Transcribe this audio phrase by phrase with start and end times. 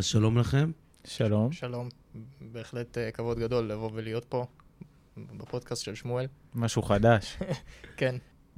[0.00, 0.70] אז שלום לכם.
[1.04, 1.52] שלום.
[1.52, 1.88] שלום,
[2.52, 4.46] בהחלט אה, כבוד גדול לבוא ולהיות פה
[5.16, 6.26] בפודקאסט של שמואל.
[6.54, 7.38] משהו חדש.
[7.96, 8.14] כן.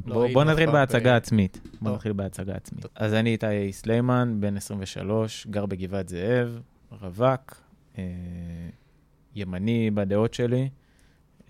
[0.07, 1.61] לא בוא, בוא נתחיל בהצגה ב- עצמית.
[1.63, 1.95] בוא טוב.
[1.97, 2.83] נתחיל בהצגה עצמית.
[2.83, 2.91] טוב.
[2.95, 6.61] אז אני איתי סליימן, בן 23, גר בגבעת זאב,
[6.91, 7.61] רווק,
[7.99, 8.05] אה,
[9.35, 10.69] ימני בדעות שלי,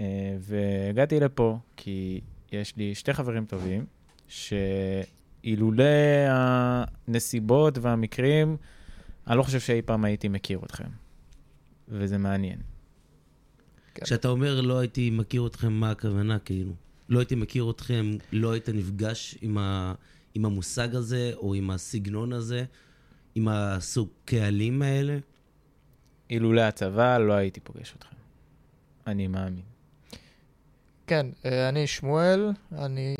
[0.00, 2.20] אה, והגעתי לפה כי
[2.52, 3.86] יש לי שתי חברים טובים,
[4.28, 5.84] שאילולא
[6.28, 8.56] הנסיבות והמקרים,
[9.26, 10.88] אני לא חושב שאי פעם הייתי מכיר אתכם.
[11.88, 12.58] וזה מעניין.
[13.94, 14.04] כן.
[14.04, 16.72] כשאתה אומר לא הייתי מכיר אתכם, מה הכוונה כאילו?
[17.08, 19.94] לא הייתי מכיר אתכם, לא היית נפגש עם, ה...
[20.34, 22.64] עם המושג הזה, או עם הסגנון הזה,
[23.34, 25.18] עם הסוג קהלים האלה?
[26.30, 28.16] אילולא הצבא, לא הייתי פוגש אתכם.
[29.06, 29.62] אני מאמין.
[31.06, 33.14] כן, אה, אני שמואל, אני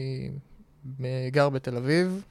[1.04, 2.24] אה, גר בתל אביב,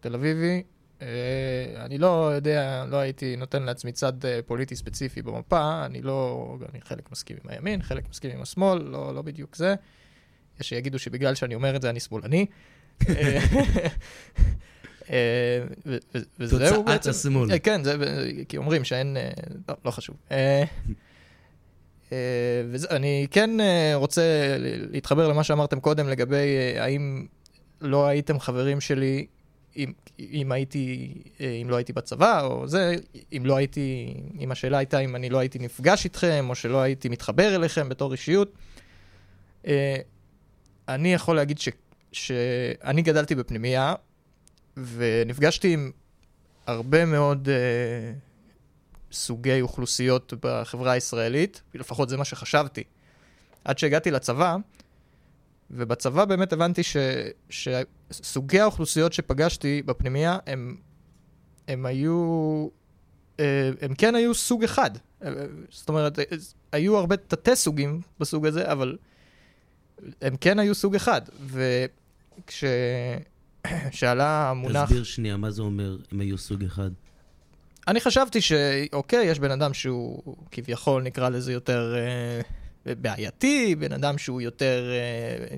[0.00, 0.62] תל אביבי.
[1.02, 6.56] אה, אני לא יודע, לא הייתי נותן לעצמי צד אה, פוליטי ספציפי במפה, אני לא,
[6.72, 9.74] אני חלק מסכים עם הימין, חלק מסכים עם השמאל, לא, לא בדיוק זה.
[10.60, 12.46] יש שיגידו שבגלל שאני אומר את זה אני שמאלני.
[15.10, 15.60] אה,
[16.38, 17.10] וזהו תוצאת בעצם.
[17.10, 17.52] השמאל.
[17.52, 17.96] אה, כן, זה,
[18.48, 19.16] כי אומרים שאין,
[19.68, 20.16] לא, לא חשוב.
[20.30, 20.64] אה,
[22.12, 23.50] אה, וזה, אני כן
[23.94, 24.56] רוצה
[24.90, 27.26] להתחבר למה שאמרתם קודם לגבי האם
[27.80, 29.26] לא הייתם חברים שלי
[29.76, 32.94] אם, אם הייתי, אה, אם לא הייתי בצבא, או זה,
[33.36, 37.08] אם לא הייתי, אם השאלה הייתה אם אני לא הייתי נפגש איתכם, או שלא הייתי
[37.08, 38.52] מתחבר אליכם בתור אישיות.
[39.66, 39.96] אה,
[40.88, 41.68] אני יכול להגיד ש,
[42.12, 43.94] שאני גדלתי בפנימייה,
[44.76, 45.90] ונפגשתי עם
[46.66, 48.12] הרבה מאוד אה,
[49.12, 52.84] סוגי אוכלוסיות בחברה הישראלית, לפחות זה מה שחשבתי.
[53.64, 54.56] עד שהגעתי לצבא,
[55.70, 56.96] ובצבא באמת הבנתי ש,
[57.50, 60.76] שסוגי האוכלוסיות שפגשתי בפנימייה, הם,
[61.68, 62.68] הם היו,
[63.40, 64.90] אה, הם כן היו סוג אחד.
[65.24, 65.30] אה,
[65.70, 66.24] זאת אומרת, אה,
[66.72, 68.96] היו הרבה תתי סוגים בסוג הזה, אבל
[70.22, 71.20] הם כן היו סוג אחד.
[72.44, 74.84] וכשעלה המונח...
[74.84, 76.90] תסביר שנייה, מה זה אומר הם היו סוג אחד?
[77.88, 82.40] אני חשבתי שאוקיי, יש בן אדם שהוא כביכול, נקרא לזה יותר אה,
[83.00, 85.56] בעייתי, בן אדם שהוא יותר, אה,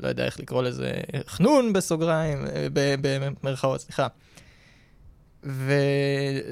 [0.00, 0.92] לא יודע איך לקרוא לזה,
[1.26, 4.06] חנון בסוגריים, אה, במרכאות, סליחה.
[5.44, 5.72] ו,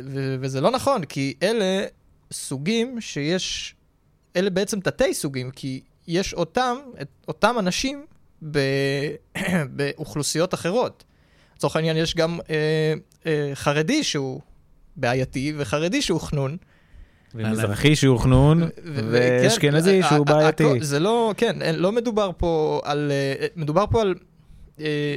[0.05, 1.87] ו, וזה לא נכון, כי אלה
[2.33, 3.75] סוגים שיש,
[4.37, 8.07] אלה בעצם תתי סוגים, כי יש אותם, את אותם אנשים
[8.51, 8.59] ב,
[9.77, 11.05] באוכלוסיות אחרות.
[11.57, 12.95] לצורך העניין יש גם אה,
[13.27, 14.41] אה, חרדי שהוא
[14.97, 16.57] בעייתי, וחרדי שהוא חנון.
[17.35, 18.69] ומזרחי שהוא חנון, ו-
[19.11, 20.65] ואשכנזי כן, שהוא בעייתי.
[20.81, 24.15] זה לא, כן, לא מדובר פה על, אה, מדובר פה על
[24.81, 25.17] אה,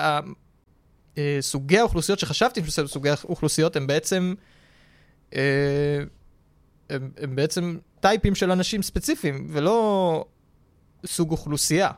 [0.00, 4.34] אה, סוגי האוכלוסיות שחשבתי שזה סוגי האוכלוסיות הם בעצם,
[6.90, 10.24] הם בעצם טייפים של אנשים ספציפיים, ולא
[11.06, 11.90] סוג אוכלוסייה.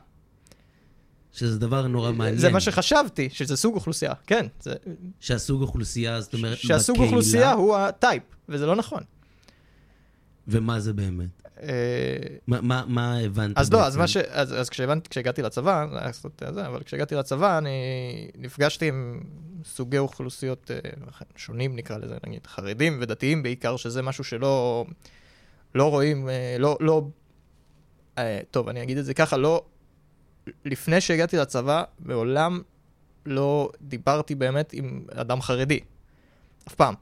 [1.33, 2.37] שזה דבר נורא מעניין.
[2.37, 4.45] זה מה שחשבתי, שזה סוג אוכלוסייה, כן.
[4.59, 4.73] זה,
[5.19, 9.03] שהסוג אוכלוסייה, זאת אומרת, שהסוג בקהילה, אוכלוסייה הוא הטייפ, וזה לא נכון.
[10.47, 11.29] ומה זה באמת?
[11.63, 11.67] אה,
[12.47, 13.97] מה, מה, מה הבנת אז לא, אז?
[13.97, 14.17] מה ש...
[14.17, 17.71] אז, אז כשהבנתי, כשהגעתי לצבא, זה היה קצת זה, אבל כשהגעתי לצבא, אני
[18.37, 19.21] נפגשתי עם
[19.65, 20.89] סוגי אוכלוסיות אה,
[21.35, 24.85] שונים, נקרא לזה, נגיד, חרדים ודתיים בעיקר, שזה משהו שלא
[25.75, 27.07] לא רואים, אה, לא, לא...
[28.17, 29.65] אה, טוב, אני אגיד את זה ככה, לא...
[30.65, 32.61] לפני שהגעתי לצבא, מעולם
[33.25, 35.79] לא דיברתי באמת עם אדם חרדי.
[36.67, 36.93] אף פעם.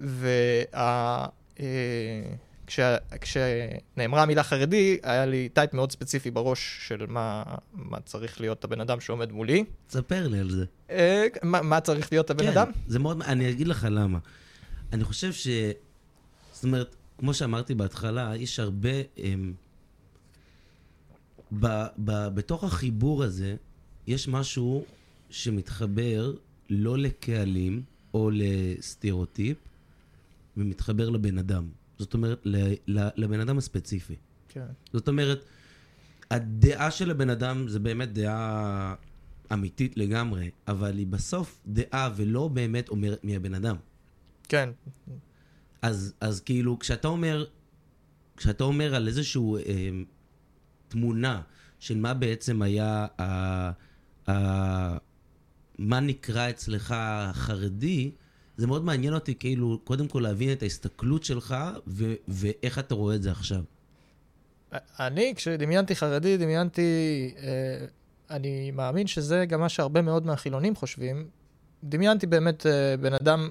[0.00, 1.26] וה...
[1.60, 1.66] אה,
[2.66, 7.42] כשה, כשנאמרה המילה חרדי, היה לי טייפ מאוד ספציפי בראש של מה,
[7.72, 9.64] מה צריך להיות הבן אדם שעומד מולי.
[9.90, 10.64] ספר לי על זה.
[10.90, 12.70] אה, מה, מה צריך להיות הבן כן, אדם?
[12.86, 14.18] זה מאוד, אני אגיד לך למה.
[14.92, 15.48] אני חושב ש...
[16.52, 18.90] זאת אומרת, כמו שאמרתי בהתחלה, יש הרבה...
[19.16, 19.54] הם,
[21.52, 21.66] ב,
[21.98, 23.56] ב, בתוך החיבור הזה,
[24.06, 24.84] יש משהו
[25.30, 26.32] שמתחבר
[26.70, 27.82] לא לקהלים
[28.14, 29.56] או לסטריאוטיפ,
[30.58, 31.68] ומתחבר לבן אדם.
[31.98, 32.40] זאת אומרת,
[33.16, 34.16] לבן אדם הספציפי.
[34.48, 34.66] כן.
[34.92, 35.44] זאת אומרת,
[36.30, 38.94] הדעה של הבן אדם זה באמת דעה
[39.52, 43.76] אמיתית לגמרי, אבל היא בסוף דעה ולא באמת אומרת מי הבן אדם.
[44.48, 44.70] כן.
[45.82, 47.44] אז, אז כאילו, כשאתה אומר,
[48.36, 49.90] כשאתה אומר על איזושהי אה,
[50.88, 51.42] תמונה
[51.78, 53.70] של מה בעצם היה, אה,
[54.28, 54.96] אה,
[55.78, 56.94] מה נקרא אצלך
[57.32, 58.10] חרדי,
[58.58, 61.56] זה מאוד מעניין אותי כאילו, קודם כל להבין את ההסתכלות שלך
[61.86, 63.60] ו- ואיך אתה רואה את זה עכשיו.
[65.00, 66.82] אני, כשדמיינתי חרדי, דמיינתי...
[67.42, 67.86] אה,
[68.30, 71.26] אני מאמין שזה גם מה שהרבה מאוד מהחילונים חושבים.
[71.84, 73.50] דמיינתי באמת אה, בן אדם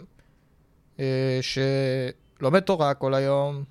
[1.00, 3.64] אה, שלומד תורה כל היום,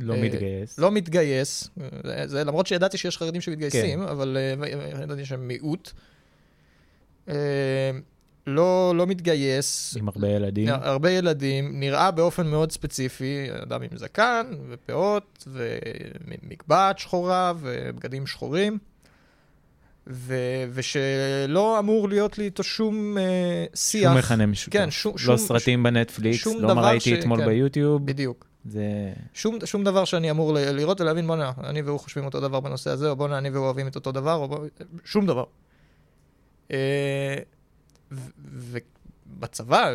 [0.00, 0.78] לא אה, מתגייס.
[0.78, 1.70] לא מתגייס,
[2.04, 4.08] זה, זה למרות שידעתי שיש חרדים שמתגייסים, כן.
[4.08, 5.90] אבל אה, ידעתי שהם מיעוט.
[7.28, 7.34] אה,
[8.50, 10.68] לא, לא מתגייס, עם הרבה ילדים.
[10.68, 18.78] הרבה ילדים, נראה באופן מאוד ספציפי, אדם עם זקן ופאות ומקבעת שחורה ובגדים שחורים.
[20.06, 20.34] ו,
[20.72, 24.10] ושלא אמור להיות לי איתו שום אה, שיח.
[24.10, 24.72] שום מכנה משותף.
[24.72, 25.12] כן, שום...
[25.12, 27.46] לא שום, סרטים בנטפליקס, שום לא ראיתי ש- אתמול כן.
[27.46, 28.06] ביוטיוב.
[28.06, 28.46] בדיוק.
[28.64, 29.12] זה...
[29.34, 32.90] שום, שום דבר שאני אמור ל- לראות ולהבין, בואנה, אני והוא חושבים אותו דבר בנושא
[32.90, 34.58] הזה, או בואנה, אני והוא אוהבים את אותו דבר, או בוא...
[35.04, 35.44] שום דבר.
[36.72, 37.36] אה,
[38.42, 39.90] ובצבא,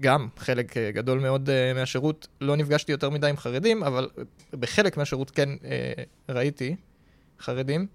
[0.00, 4.08] גם חלק גדול מאוד אה, מהשירות, לא נפגשתי יותר מדי עם חרדים, אבל
[4.52, 5.92] בחלק מהשירות כן אה,
[6.28, 6.76] ראיתי
[7.40, 7.86] חרדים.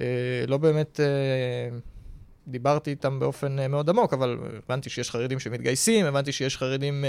[0.00, 1.00] אה, לא באמת
[2.48, 7.04] דיברתי איתם באופן מאוד עמוק, אבל הבנתי שיש חרדים שמתגייסים, הבנתי שיש חרדים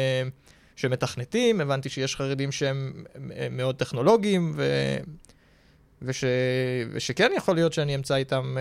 [0.76, 3.04] שמתכנתים, הבנתי שיש חרדים שהם
[3.52, 4.64] מאוד טכנולוגיים, ו...
[6.02, 6.24] וש...
[6.92, 8.58] ושכן יכול להיות שאני אמצא איתם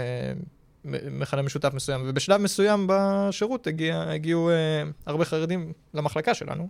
[0.85, 2.01] מכנה משותף מסוים.
[2.05, 6.69] ובשלב מסוים בשירות הגיע, הגיעו אה, הרבה חרדים למחלקה שלנו,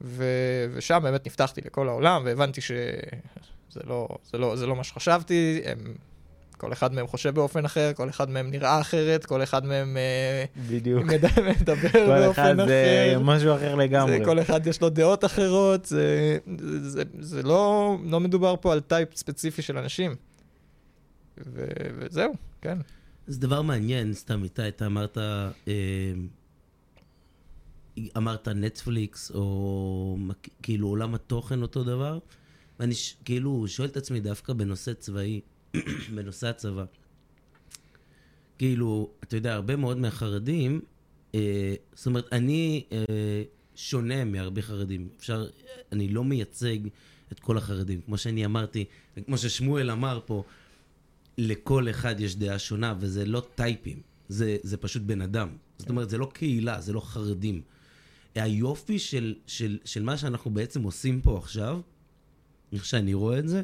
[0.00, 0.24] ו...
[0.72, 5.94] ושם באמת נפתחתי לכל העולם, והבנתי שזה לא, זה לא, זה לא מה שחשבתי, הם...
[6.60, 10.44] כל אחד מהם חושב באופן אחר, כל אחד מהם נראה אחרת, כל אחד מהם אה,
[10.68, 11.04] בדיוק.
[11.12, 13.20] מדבר, מדבר כל אחד באופן זה אחר.
[13.20, 14.18] משהו אחר לגמרי.
[14.18, 16.38] זה, כל אחד יש לו דעות אחרות, זה,
[16.80, 20.14] זה, זה לא, לא מדובר פה על טייפ ספציפי של אנשים.
[21.46, 21.64] ו,
[21.98, 22.78] וזהו, כן.
[23.26, 26.12] זה דבר מעניין, סתם איתי, אתה אמרת, אה,
[28.16, 30.18] אמרת נטפליקס, או
[30.62, 32.18] כאילו עולם התוכן אותו דבר,
[32.80, 35.40] ואני כאילו שואל את עצמי דווקא בנושא צבאי,
[36.14, 36.84] בנושא הצבא.
[38.58, 40.80] כאילו, אתה יודע, הרבה מאוד מהחרדים,
[41.34, 43.42] אה, זאת אומרת, אני אה,
[43.74, 45.08] שונה מהרבה חרדים.
[45.18, 45.48] אפשר,
[45.92, 46.78] אני לא מייצג
[47.32, 48.00] את כל החרדים.
[48.00, 48.84] כמו שאני אמרתי,
[49.16, 50.44] וכמו ששמואל אמר פה,
[51.40, 55.48] לכל אחד יש דעה שונה, וזה לא טייפים, זה, זה פשוט בן אדם.
[55.78, 57.62] זאת אומרת, זה לא קהילה, זה לא חרדים.
[58.34, 61.80] היופי של, של, של מה שאנחנו בעצם עושים פה עכשיו,
[62.72, 63.62] איך שאני רואה את זה,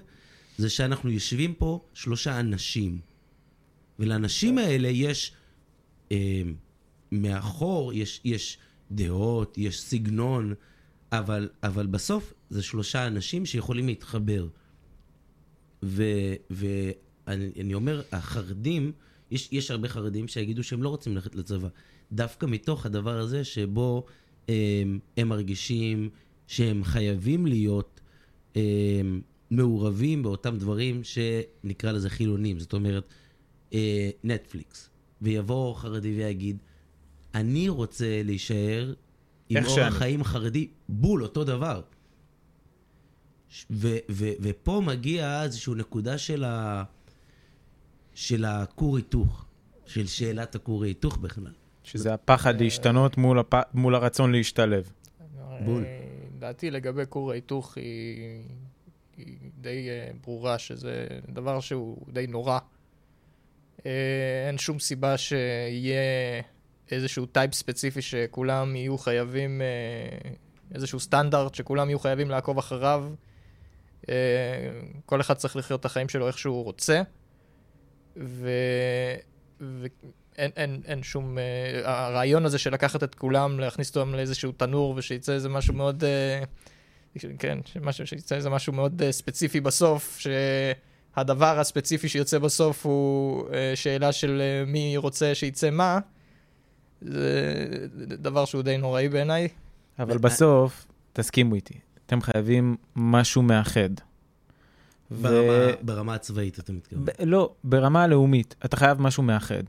[0.58, 3.00] זה שאנחנו יושבים פה שלושה אנשים.
[3.98, 5.32] ולאנשים האלה יש,
[6.12, 6.42] אה,
[7.12, 8.58] מאחור יש, יש
[8.90, 10.54] דעות, יש סגנון,
[11.12, 14.46] אבל, אבל בסוף זה שלושה אנשים שיכולים להתחבר.
[15.82, 16.94] ואני
[17.26, 18.92] אני אומר, החרדים,
[19.30, 21.68] יש, יש הרבה חרדים שיגידו שהם לא רוצים ללכת לצבא.
[22.12, 24.06] דווקא מתוך הדבר הזה שבו
[24.48, 26.10] הם, הם מרגישים
[26.46, 28.00] שהם חייבים להיות
[28.54, 29.20] הם,
[29.50, 32.58] מעורבים באותם דברים שנקרא לזה חילונים.
[32.58, 33.08] זאת אומרת,
[33.74, 34.90] אה, נטפליקס.
[35.22, 36.56] ויבוא חרדי ויגיד,
[37.34, 38.94] אני רוצה להישאר
[39.48, 41.82] עם אורח שאני." חיים חרדי, בול, אותו דבר.
[43.70, 46.84] ו- ו- ופה מגיע איזושהי נקודה של, ה-
[48.16, 49.44] של הכור היתוך,
[49.86, 51.52] של שאלת הכור ההיתוך בכלל.
[51.84, 54.90] שזה הפחד להשתנות מול הפ- מול הרצון להשתלב.
[55.64, 55.84] בול.
[55.84, 56.00] אה,
[56.38, 58.42] דעתי לגבי כור ההיתוך היא,
[59.16, 62.58] היא די אה, ברורה, שזה דבר שהוא די נורא.
[63.86, 63.90] אה,
[64.46, 66.02] אין שום סיבה שיהיה
[66.90, 69.62] איזשהו טייפ ספציפי שכולם יהיו חייבים,
[70.74, 73.08] איזשהו סטנדרט שכולם יהיו חייבים לעקוב אחריו.
[74.08, 74.14] אה,
[75.06, 77.02] כל אחד צריך לחיות את החיים שלו איך שהוא רוצה.
[78.16, 78.50] ו...
[79.60, 81.38] ואין אין, אין שום...
[81.38, 86.04] Uh, הרעיון הזה של לקחת את כולם, להכניס אותם לאיזשהו תנור ושיצא איזה משהו מאוד...
[86.04, 93.48] Uh, כן, שמשהו, שיצא איזה משהו מאוד uh, ספציפי בסוף, שהדבר הספציפי שיוצא בסוף הוא
[93.48, 95.98] uh, שאלה של uh, מי רוצה שיצא מה.
[97.00, 99.48] זה דבר שהוא די נוראי בעיניי.
[99.98, 101.74] אבל בסוף, תסכימו איתי,
[102.06, 103.90] אתם חייבים משהו מאחד.
[105.10, 107.04] ברמה, ברמה הצבאית, אתה מתכוון.
[107.04, 109.62] ב- לא, ברמה הלאומית, אתה חייב משהו מאחד.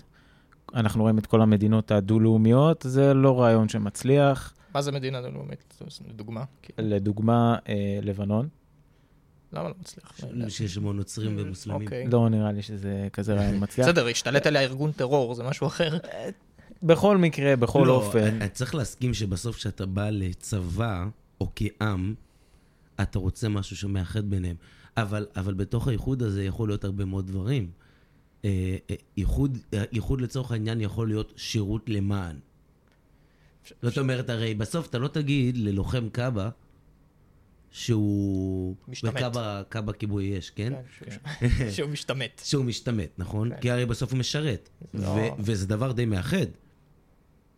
[0.74, 4.54] אנחנו רואים את כל המדינות הדו-לאומיות, זה לא רעיון שמצליח.
[4.74, 5.80] מה זה מדינה לאומית?
[6.08, 6.44] לדוגמה.
[6.78, 8.48] לדוגמה, אה, לבנון.
[9.54, 10.18] למה לא מצליח?
[10.50, 11.82] שיש המון נוצרים ומוסלמים.
[11.82, 12.08] אוקיי.
[12.08, 13.88] לא נראה לי שזה כזה רעיון מצליח.
[13.88, 15.98] בסדר, השתלט עליה ארגון טרור, זה משהו אחר.
[16.84, 21.06] בכל מקרה, בכל לא, אופן, אני צריך להסכים שבסוף כשאתה בא לצבא,
[21.42, 22.14] או כעם,
[23.02, 24.56] אתה רוצה משהו שמאחד ביניהם.
[24.98, 27.72] אבל, אבל בתוך האיחוד הזה יכול להיות הרבה מאוד דברים.
[28.46, 32.36] אה, אה, איחוד, אה, איחוד לצורך העניין יכול להיות שירות למען.
[33.82, 36.50] זאת אומרת, הרי בסוף אתה לא תגיד ללוחם קאבה
[37.72, 38.76] שהוא...
[38.88, 39.24] משתמט.
[39.70, 40.74] קאבה כיבוי אש, כן?
[41.76, 42.42] שהוא משתמט.
[42.50, 43.50] שהוא משתמט, נכון?
[43.50, 43.62] כן.
[43.62, 44.70] כי הרי בסוף הוא משרת.
[44.94, 45.36] לא.
[45.40, 46.46] וזה דבר די מאחד.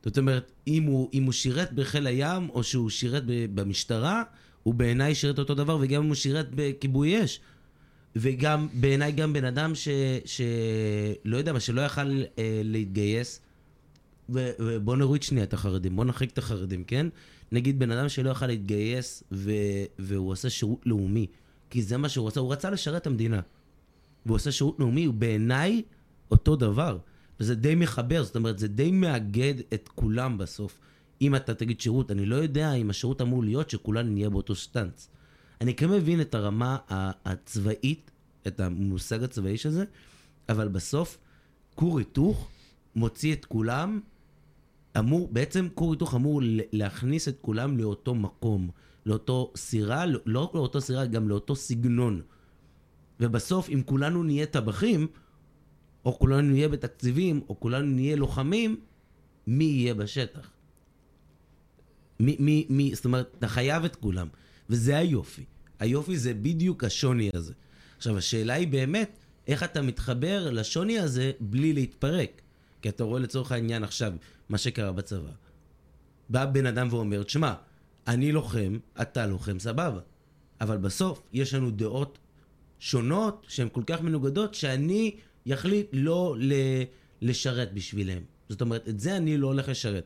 [0.03, 4.23] זאת אומרת, אם הוא, אם הוא שירת בחיל הים, או שהוא שירת במשטרה,
[4.63, 7.39] הוא בעיניי שירת אותו דבר, וגם אם הוא שירת בכיבוי אש.
[8.15, 9.87] וגם, בעיניי גם בן אדם ש...
[10.25, 10.41] ש...
[11.25, 13.41] לא יודע מה, שלא יכל אה, להתגייס,
[14.29, 17.07] ו- ובוא נוריד שנייה את החרדים, בוא נחריג את החרדים, כן?
[17.51, 19.51] נגיד בן אדם שלא יכל להתגייס, ו...
[19.99, 21.27] והוא עושה שירות לאומי,
[21.69, 23.39] כי זה מה שהוא רצה, הוא רצה לשרת את המדינה.
[24.25, 25.81] והוא עושה שירות לאומי, הוא בעיניי
[26.31, 26.97] אותו דבר.
[27.39, 30.79] וזה די מחבר, זאת אומרת, זה די מאגד את כולם בסוף.
[31.21, 35.09] אם אתה תגיד שירות, אני לא יודע אם השירות אמור להיות שכולנו נהיה באותו סטאנץ.
[35.61, 36.77] אני כן מבין את הרמה
[37.25, 38.11] הצבאית,
[38.47, 39.83] את המושג הצבאי של זה,
[40.49, 41.17] אבל בסוף,
[41.75, 42.49] כור היתוך
[42.95, 43.99] מוציא את כולם,
[44.99, 48.69] אמור, בעצם כור היתוך אמור להכניס את כולם לאותו מקום,
[49.05, 52.21] לאותו סירה, לא רק לאותו סירה, גם לאותו סגנון.
[53.19, 55.07] ובסוף, אם כולנו נהיה טבחים,
[56.05, 58.79] או כולנו נהיה בתקציבים, או כולנו נהיה לוחמים,
[59.47, 60.51] מי יהיה בשטח?
[62.19, 64.27] מי, מי, מי, זאת אומרת, אתה חייב את כולם.
[64.69, 65.43] וזה היופי.
[65.79, 67.53] היופי זה בדיוק השוני הזה.
[67.97, 72.41] עכשיו, השאלה היא באמת, איך אתה מתחבר לשוני הזה בלי להתפרק?
[72.81, 74.13] כי אתה רואה לצורך העניין עכשיו,
[74.49, 75.31] מה שקרה בצבא.
[76.29, 77.53] בא בן אדם ואומר, תשמע,
[78.07, 79.99] אני לוחם, אתה לוחם, סבבה.
[80.61, 82.17] אבל בסוף יש לנו דעות
[82.79, 86.83] שונות שהן כל כך מנוגדות, שאני יחליט לא ל-
[87.21, 88.21] לשרת בשבילם.
[88.49, 90.03] זאת אומרת, את זה אני לא הולך לשרת.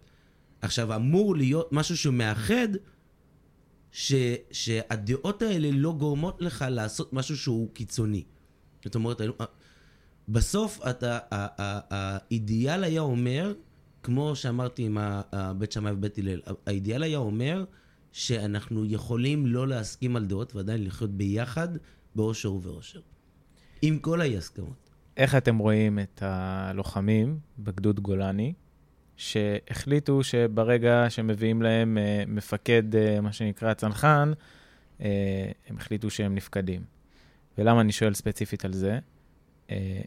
[0.63, 2.67] עכשיו, אמור להיות משהו שמאחד,
[3.91, 4.13] ש,
[4.51, 8.23] שהדעות האלה לא גורמות לך לעשות משהו שהוא קיצוני.
[8.83, 9.21] זאת אומרת,
[10.29, 13.53] בסוף אתה, האידיאל היה אומר,
[14.03, 14.97] כמו שאמרתי עם
[15.57, 17.65] בית שמאי ובית הלל, האידיאל היה אומר
[18.11, 21.67] שאנחנו יכולים לא להסכים על דעות ועדיין לחיות ביחד
[22.15, 23.01] באושר ובאושר.
[23.81, 24.89] עם כל האי הסכמות.
[25.17, 28.53] איך אתם רואים את הלוחמים בגדוד גולני,
[29.17, 34.31] שהחליטו שברגע שמביאים להם אה, מפקד, אה, מה שנקרא צנחן,
[35.01, 36.81] אה, הם החליטו שהם נפקדים.
[37.57, 38.99] ולמה אני שואל ספציפית על זה?
[39.71, 40.01] אה,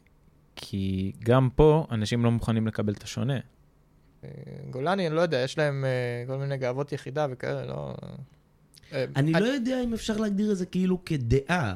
[0.57, 3.39] כי גם פה אנשים לא מוכנים לקבל את השונה.
[4.25, 4.31] אה,
[4.71, 7.95] גולני, אני לא יודע, יש להם אה, כל מיני גאוות יחידה וכאלה, לא...
[8.93, 11.75] אה, אני לא יודע אם אפשר להגדיר את זה כאילו כדעה.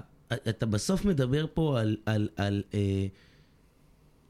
[0.49, 3.07] אתה בסוף מדבר פה על, על, על אה,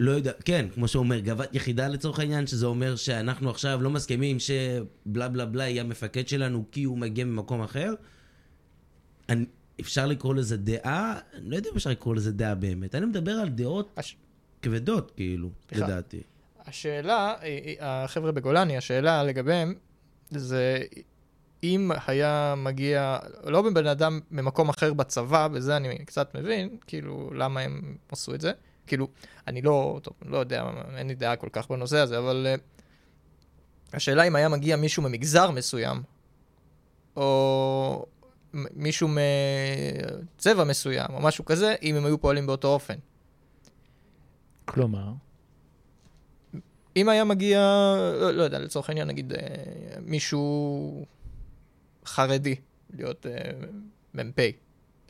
[0.00, 3.90] לא יודע, כן, כמו שהוא אומר, גאוות יחידה לצורך העניין, שזה אומר שאנחנו עכשיו לא
[3.90, 7.94] מסכימים שבלה בלה בלה יהיה המפקד שלנו כי הוא מגיע ממקום אחר.
[9.28, 9.44] אני,
[9.80, 11.18] אפשר לקרוא לזה דעה?
[11.34, 12.94] אני לא יודע אם אפשר לקרוא לזה דעה באמת.
[12.94, 14.16] אני מדבר על דעות הש...
[14.62, 15.86] כבדות, כאילו, סליחה.
[15.86, 16.22] לדעתי.
[16.66, 19.74] השאלה, אה, אה, החבר'ה בגולני, השאלה לגביהם,
[20.30, 20.78] זה
[21.62, 27.60] אם היה מגיע, לא בבן אדם ממקום אחר בצבא, וזה אני קצת מבין, כאילו, למה
[27.60, 28.52] הם עשו את זה.
[28.90, 29.08] כאילו,
[29.46, 34.22] אני לא, טוב, לא יודע, אין לי דעה כל כך בנושא הזה, אבל uh, השאלה
[34.22, 36.02] אם היה מגיע מישהו ממגזר מסוים,
[37.16, 38.06] או
[38.54, 39.08] מישהו
[40.36, 42.94] מצבע מסוים, או משהו כזה, אם הם היו פועלים באותו אופן.
[44.64, 45.12] כלומר,
[46.96, 47.58] אם היה מגיע,
[48.20, 49.38] לא, לא יודע, לצורך העניין, נגיד, אה,
[50.00, 51.04] מישהו
[52.06, 52.54] חרדי
[52.94, 53.50] להיות אה,
[54.14, 54.38] מ"פ,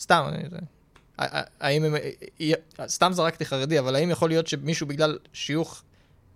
[0.01, 0.80] סתם, אני- ה-
[1.61, 1.95] האם הם,
[2.87, 5.83] סתם זרקתי חרדי, אבל האם יכול להיות שמישהו בגלל שיוך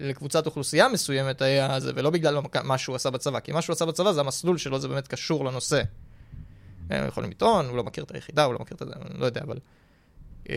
[0.01, 3.85] לקבוצת אוכלוסייה מסוימת היה זה, ולא בגלל מה שהוא עשה בצבא, כי מה שהוא עשה
[3.87, 5.83] בצבא זה המסלול שלו, זה באמת קשור לנושא.
[6.91, 9.27] הם יכולים לטעון, הוא לא מכיר את היחידה, הוא לא מכיר את זה, אני לא
[9.27, 9.59] יודע, אבל...
[10.51, 10.55] אה,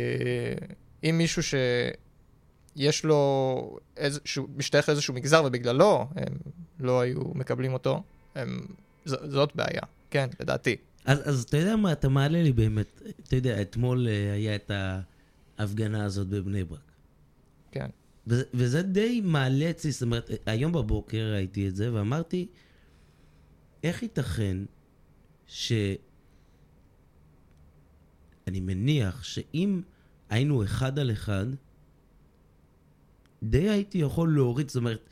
[1.03, 1.55] אם מישהו ש...
[2.77, 6.33] יש לו איזשהו, משתייך לאיזשהו מגזר ובגללו הם
[6.79, 8.03] לא היו מקבלים אותו,
[8.35, 8.65] הם,
[9.05, 10.75] זאת בעיה, כן, לדעתי.
[11.07, 14.71] אז, אז אתה יודע מה, אתה מעלה לי באמת, אתה יודע, אתמול אה, היה את
[15.57, 16.91] ההפגנה הזאת בבני ברק.
[17.71, 17.89] כן.
[18.27, 22.47] וזה, וזה די מעלה אצלי, זאת אומרת, היום בבוקר ראיתי את זה ואמרתי,
[23.83, 24.57] איך ייתכן
[25.47, 25.71] ש...
[28.47, 29.81] אני מניח שאם
[30.29, 31.45] היינו אחד על אחד,
[33.43, 35.09] די הייתי יכול להוריד, זאת אומרת,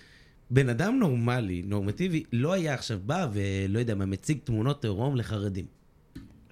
[0.49, 5.65] בן אדם נורמלי, נורמטיבי, לא היה עכשיו בא ולא יודע מה, מציג תמונות עירום לחרדים.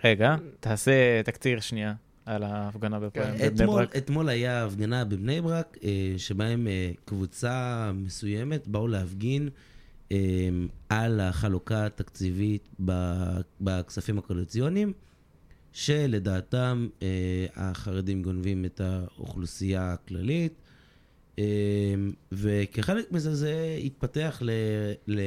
[0.03, 1.93] רגע, תעשה תקציר שנייה
[2.25, 3.33] על ההפגנה כן.
[3.33, 3.95] בבני אתמול, ברק.
[3.95, 9.49] אתמול היה הפגנה בבני ברק, אה, שבהם אה, קבוצה מסוימת באו להפגין
[10.11, 10.17] אה,
[10.89, 14.93] על החלוקה התקציבית ב- בכספים הקואליציוניים,
[15.71, 16.87] שלדעתם
[17.55, 20.61] החרדים גונבים את האוכלוסייה הכללית,
[22.31, 24.51] וכחלק מזה זה התפתח ל...
[25.07, 25.19] ל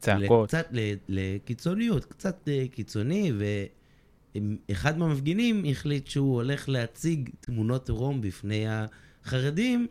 [0.00, 0.48] צעקות.
[0.48, 0.68] קצת
[1.08, 3.32] לקיצוניות, קצת אה, קיצוני,
[4.68, 9.86] ואחד מהמפגינים החליט שהוא הולך להציג תמונות עירום בפני החרדים,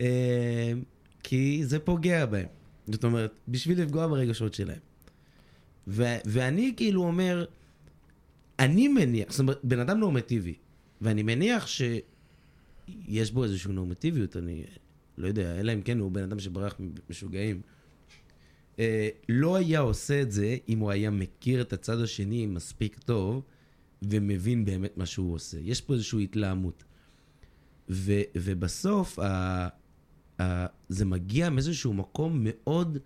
[0.00, 0.72] אה,
[1.22, 2.46] כי זה פוגע בהם.
[2.86, 4.78] זאת אומרת, בשביל לפגוע ברגשות שלהם.
[5.88, 7.44] ו- ואני כאילו אומר,
[8.58, 10.54] אני מניח, זאת אומרת, בן אדם נורמטיבי,
[11.00, 14.64] ואני מניח שיש בו איזושהי נורמטיביות, אני
[15.18, 16.80] לא יודע, אלא אם כן הוא בן אדם שברח
[17.10, 17.60] משוגעים.
[18.78, 23.42] אה, לא היה עושה את זה אם הוא היה מכיר את הצד השני מספיק טוב
[24.02, 25.58] ומבין באמת מה שהוא עושה.
[25.62, 26.84] יש פה איזושהי התלהמות.
[27.90, 29.68] ו, ובסוף ה,
[30.40, 32.98] ה, זה מגיע מאיזשהו מקום מאוד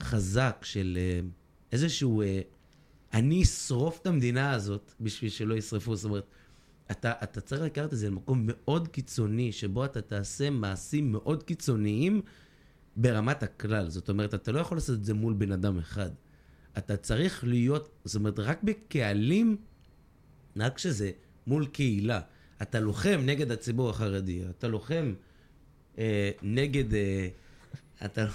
[0.00, 1.20] חזק של אה,
[1.72, 2.22] איזשהו...
[2.22, 2.40] אה,
[3.12, 5.96] אני אשרוף את המדינה הזאת בשביל שלא ישרפו.
[5.96, 6.26] זאת אומרת,
[6.90, 12.22] אתה, אתה צריך לקחת את זה למקום מאוד קיצוני, שבו אתה תעשה מעשים מאוד קיצוניים
[12.96, 13.88] ברמת הכלל.
[13.88, 16.10] זאת אומרת, אתה לא יכול לעשות את זה מול בן אדם אחד.
[16.78, 19.56] אתה צריך להיות, זאת אומרת, רק בקהלים,
[20.56, 21.10] רק כשזה
[21.46, 22.20] מול קהילה.
[22.62, 25.14] אתה לוחם נגד הציבור החרדי, אתה לוחם
[25.98, 26.94] אה, נגד...
[26.94, 27.28] אה,
[28.04, 28.26] אתה,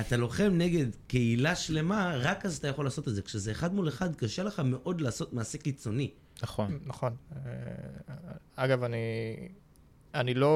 [0.00, 3.22] אתה לוחם נגד קהילה שלמה, רק אז אתה יכול לעשות את זה.
[3.22, 6.10] כשזה אחד מול אחד, קשה לך מאוד לעשות מעשה קיצוני.
[6.42, 6.78] נכון.
[6.86, 7.16] נכון.
[7.32, 7.42] אה,
[8.56, 8.96] אגב, אני,
[10.20, 10.54] אני לא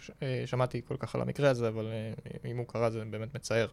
[0.00, 3.34] ש- אה, שמעתי כל כך על המקרה הזה, אבל אה, אם הוא קרה זה באמת
[3.34, 3.66] מצער.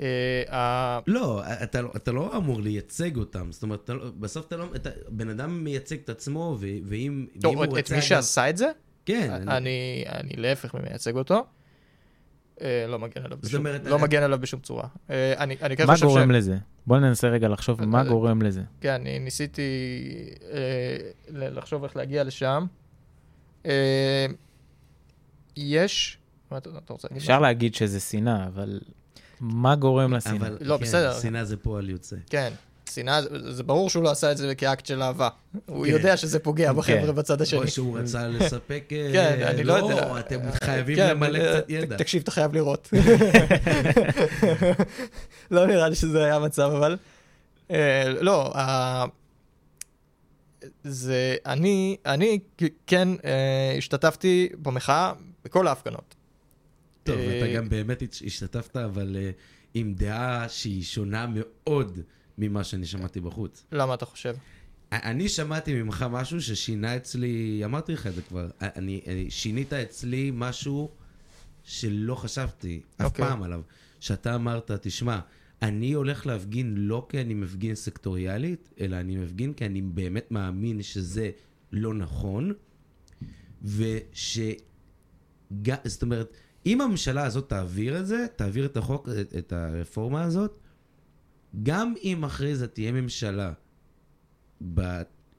[0.00, 3.52] אה, לא, אתה, לא- אתה לא אמור לייצג אותם.
[3.52, 4.64] זאת אומרת, אתה, לא- בסוף אתה לא...
[4.76, 7.96] אתה, בן אדם מייצג את עצמו, ו, ואם, לא, ואם הוא את רוצה...
[7.96, 8.70] מי שעשה את זה,
[9.06, 9.30] כן.
[9.30, 11.46] אני, אני, אני להפך מייצג אותו.
[12.88, 14.88] לא מגן עליו בשום, אומרת, לא מגן עליו בשום צורה.
[15.10, 16.34] אני, אני כן מה חושב גורם ש...
[16.34, 16.56] לזה?
[16.86, 18.62] בוא ננסה רגע לחשוב מה גורם לזה.
[18.80, 19.62] כן, אני ניסיתי
[21.30, 22.66] לחשוב איך להגיע לשם.
[23.68, 24.26] אה,
[25.56, 26.18] יש...
[26.50, 27.22] מה אתה אתה רוצה להגיד?
[27.22, 28.80] אפשר להגיד שזה שנאה, אבל
[29.40, 30.36] מה גורם לשנאה?
[30.36, 31.20] אבל, לא, כן, בסדר.
[31.20, 32.16] שנאה זה פועל יוצא.
[32.30, 32.52] כן,
[32.90, 33.20] שנאה,
[33.50, 35.28] זה- ברור שהוא לא עשה את זה כאקט של אהבה.
[35.66, 35.90] הוא כן.
[35.92, 37.14] יודע שזה פוגע בחבר'ה כן.
[37.14, 37.60] בצד השני.
[37.60, 38.88] או שהוא רצה לספק...
[38.92, 40.18] אה, כן, אני לא יודע.
[40.20, 41.96] אתם חייבים כן, למלא קצת ידע.
[41.96, 42.88] תקשיב, אתה חייב לראות.
[45.50, 46.96] לא נראה לי שזה היה המצב, אבל...
[47.70, 48.52] אה, לא,
[50.84, 51.36] זה...
[51.46, 52.38] אני, אני
[52.86, 55.12] כן אה, השתתפתי במחאה
[55.44, 56.14] בכל ההפגנות.
[57.04, 59.30] טוב, אה, אתה גם באמת הש- השתתפת, אבל אה,
[59.74, 62.00] עם דעה שהיא שונה מאוד
[62.38, 63.64] ממה שאני שמעתי בחוץ.
[63.72, 64.36] למה אתה חושב?
[64.92, 70.30] אני שמעתי ממך משהו ששינה אצלי, אמרתי לך את זה כבר, אני, אני שינית אצלי
[70.34, 70.90] משהו
[71.64, 73.24] שלא חשבתי אף אוקיי.
[73.24, 73.60] פעם עליו.
[74.00, 75.18] שאתה אמרת, תשמע,
[75.62, 80.82] אני הולך להפגין לא כי אני מפגין סקטוריאלית, אלא אני מפגין כי אני באמת מאמין
[80.82, 81.30] שזה
[81.72, 82.52] לא נכון,
[83.62, 84.38] וש...
[85.84, 86.32] זאת אומרת,
[86.66, 90.60] אם הממשלה הזאת תעביר את זה, תעביר את החוק, את, את הרפורמה הזאת,
[91.62, 93.52] גם אם אחרי זה תהיה ממשלה,
[94.74, 94.80] ב,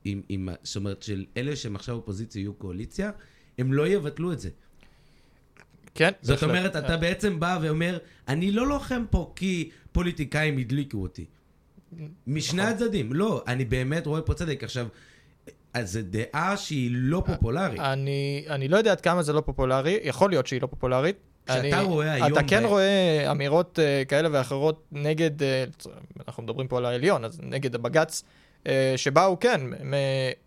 [0.03, 3.11] עם, עם, זאת אומרת, של אלה שהם עכשיו אופוזיציה יהיו קואליציה,
[3.57, 4.49] הם לא יבטלו את זה.
[5.99, 6.43] כן, זאת.
[6.43, 11.25] אומרת, אתה בעצם בא ואומר, אני לא לוחם פה כי פוליטיקאים הדליקו אותי.
[12.27, 12.73] משני נכון.
[12.73, 13.13] הצדדים.
[13.13, 14.63] לא, אני באמת רואה פה צדק.
[14.63, 14.87] עכשיו,
[15.73, 17.79] אז זו דעה שהיא לא פופולרית.
[17.79, 21.15] אני, אני לא יודע עד כמה זה לא פופולרי, יכול להיות שהיא לא פופולרית.
[21.45, 25.89] כשאתה אני, רואה היום אתה כן ב- רואה אמירות uh, כאלה ואחרות נגד, uh,
[26.27, 28.23] אנחנו מדברים פה על העליון, אז נגד הבג"ץ,
[28.97, 30.45] שבאו, כן, uh,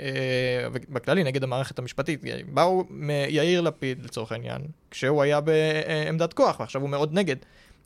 [0.88, 6.90] בכללי נגד המערכת המשפטית, באו מיאיר לפיד לצורך העניין, כשהוא היה בעמדת כוח, ועכשיו הוא
[6.90, 7.36] מאוד נגד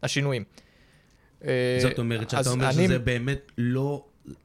[0.02, 0.44] השינויים.
[1.44, 4.04] אה, זאת אומרת, שאתה אומר אני- שזה באמת לא...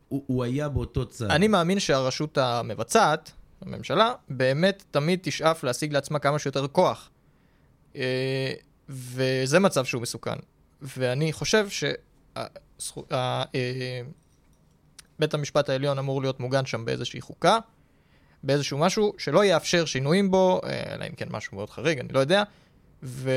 [0.10, 1.32] הוא הוא היה באותו צד.
[1.32, 7.10] אני מאמין שהרשות המבצעת, הממשלה, באמת תמיד תשאף להשיג לעצמה כמה שיותר כוח.
[7.96, 8.54] אה,
[8.90, 10.36] וזה מצב שהוא מסוכן.
[10.82, 11.68] ואני חושב
[15.22, 17.58] שבית המשפט העליון אמור להיות מוגן שם באיזושהי חוקה,
[18.44, 22.20] באיזשהו משהו שלא יאפשר שינויים בו, אה, אלא אם כן משהו מאוד חריג, אני לא
[22.20, 22.44] יודע,
[23.04, 23.32] ו,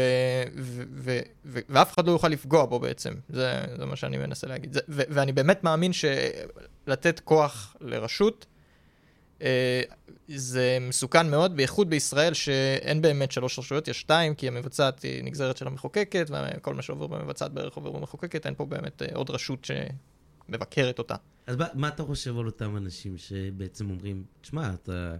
[0.56, 4.46] ו, ו, ו, ואף אחד לא יוכל לפגוע בו בעצם, זה, זה מה שאני מנסה
[4.46, 4.72] להגיד.
[4.72, 8.46] זה, ו, ואני באמת מאמין שלתת כוח לרשות,
[9.42, 9.82] אה,
[10.28, 15.56] זה מסוכן מאוד, בייחוד בישראל שאין באמת שלוש רשויות, יש שתיים, כי המבצעת היא נגזרת
[15.56, 19.64] של המחוקקת, וכל מה שעובר במבצעת בערך עובר במחוקקת, אין פה באמת אה, עוד רשות
[20.48, 21.14] שמבקרת אותה.
[21.46, 25.16] אז מה, מה אתה חושב על אותם אנשים שבעצם אומרים, תשמע, אתה...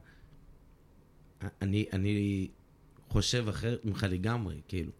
[1.62, 2.48] אני, אני
[3.08, 4.92] חושב אחרת ממך לגמרי, כאילו.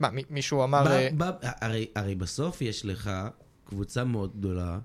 [0.00, 0.84] מה, מי- מישהו אמר...
[0.84, 3.10] ב, אה, ב, הרי, הרי בסוף יש לך
[3.64, 4.78] קבוצה מאוד גדולה,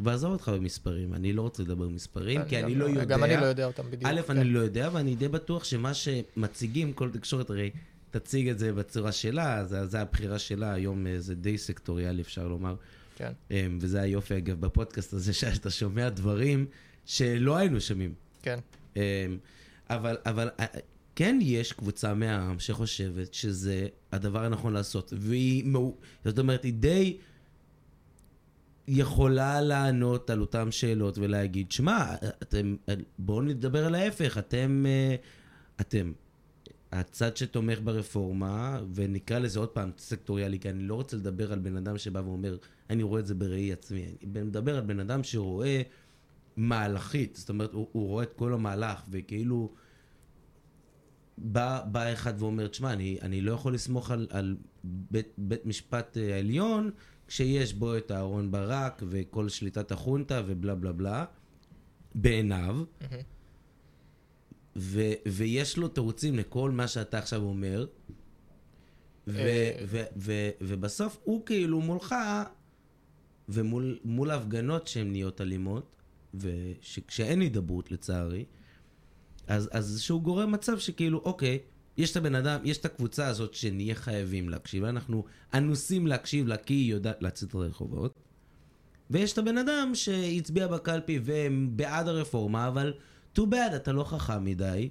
[0.00, 3.04] ועזוב אותך במספרים, אני לא רוצה לדבר מספרים, כי אני לא יודע.
[3.04, 4.10] גם אני לא יודע אותם בדיוק.
[4.10, 4.36] א', כן.
[4.36, 7.70] אני לא יודע, ואני די בטוח שמה שמציגים, כל תקשורת הרי
[8.10, 12.76] תציג את זה בצורה שלה, זה, זה הבחירה שלה, היום זה די סקטוריאלי, אפשר לומר.
[13.16, 13.32] כן.
[13.50, 16.66] אמ, וזה היופי, אגב, בפודקאסט הזה, שאתה שומע דברים
[17.04, 18.14] שלא היינו שומעים.
[18.42, 18.58] כן.
[18.96, 19.00] אמ,
[19.90, 20.66] אבל, אבל אה,
[21.16, 25.64] כן יש קבוצה מהעם שחושבת שזה הדבר הנכון לעשות, והיא,
[26.24, 27.16] זאת אומרת, היא די
[28.88, 32.76] יכולה לענות על אותן שאלות ולהגיד, שמע, אתם,
[33.18, 35.16] בואו נדבר על ההפך, אתם, אה,
[35.80, 36.12] אתם,
[36.92, 41.76] הצד שתומך ברפורמה, ונקרא לזה עוד פעם סקטוריאלי, כי אני לא רוצה לדבר על בן
[41.76, 42.56] אדם שבא ואומר,
[42.90, 45.82] אני רואה את זה בראי עצמי, אני מדבר על בן אדם שרואה
[46.56, 49.72] מהלכית, זאת אומרת, הוא, הוא רואה את כל המהלך, וכאילו...
[51.38, 56.16] בא, בא אחד ואומר, תשמע, אני, אני לא יכול לסמוך על, על בית, בית משפט
[56.16, 56.90] אה, העליון,
[57.26, 61.24] כשיש בו את אהרון ברק וכל שליטת החונטה ובלה בלה בלה,
[62.14, 63.22] בעיניו, מהמם.
[64.76, 67.86] ו, ויש לו תירוצים לכל מה שאתה עכשיו אומר,
[69.26, 69.76] ו, אה.
[69.86, 72.14] ו, ו, ובסוף הוא כאילו מולך,
[73.48, 75.96] ומול מול ההפגנות שהן נהיות אלימות,
[76.34, 78.44] וכשאין הידברות לצערי,
[79.46, 81.58] אז, אז שהוא גורם מצב שכאילו, אוקיי,
[81.96, 86.46] יש את הבן אדם, יש את הקבוצה הזאת שנהיה חייבים להקשיב, לה, אנחנו אנוסים להקשיב
[86.46, 88.14] לה כי היא יודעת לצאת לרחובות,
[89.10, 92.92] ויש את הבן אדם שהצביע בקלפי ובעד הרפורמה, אבל
[93.36, 94.88] too bad, אתה לא חכם מדי,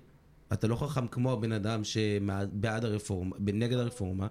[0.53, 4.27] אתה לא חכם כמו הבן אדם שבעד הרפורמה, נגד הרפורמה,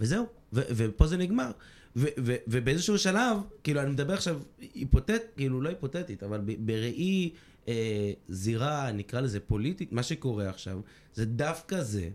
[0.00, 1.50] וזהו, ו- ופה זה נגמר.
[1.96, 4.40] ו- ו- ובאיזשהו שלב, כאילו, אני מדבר עכשיו
[4.74, 7.30] היפותט, כאילו, לא היפותטית, אבל ב- בראי
[7.68, 10.80] אה, זירה, נקרא לזה פוליטית, מה שקורה עכשיו,
[11.14, 12.08] זה דווקא זה,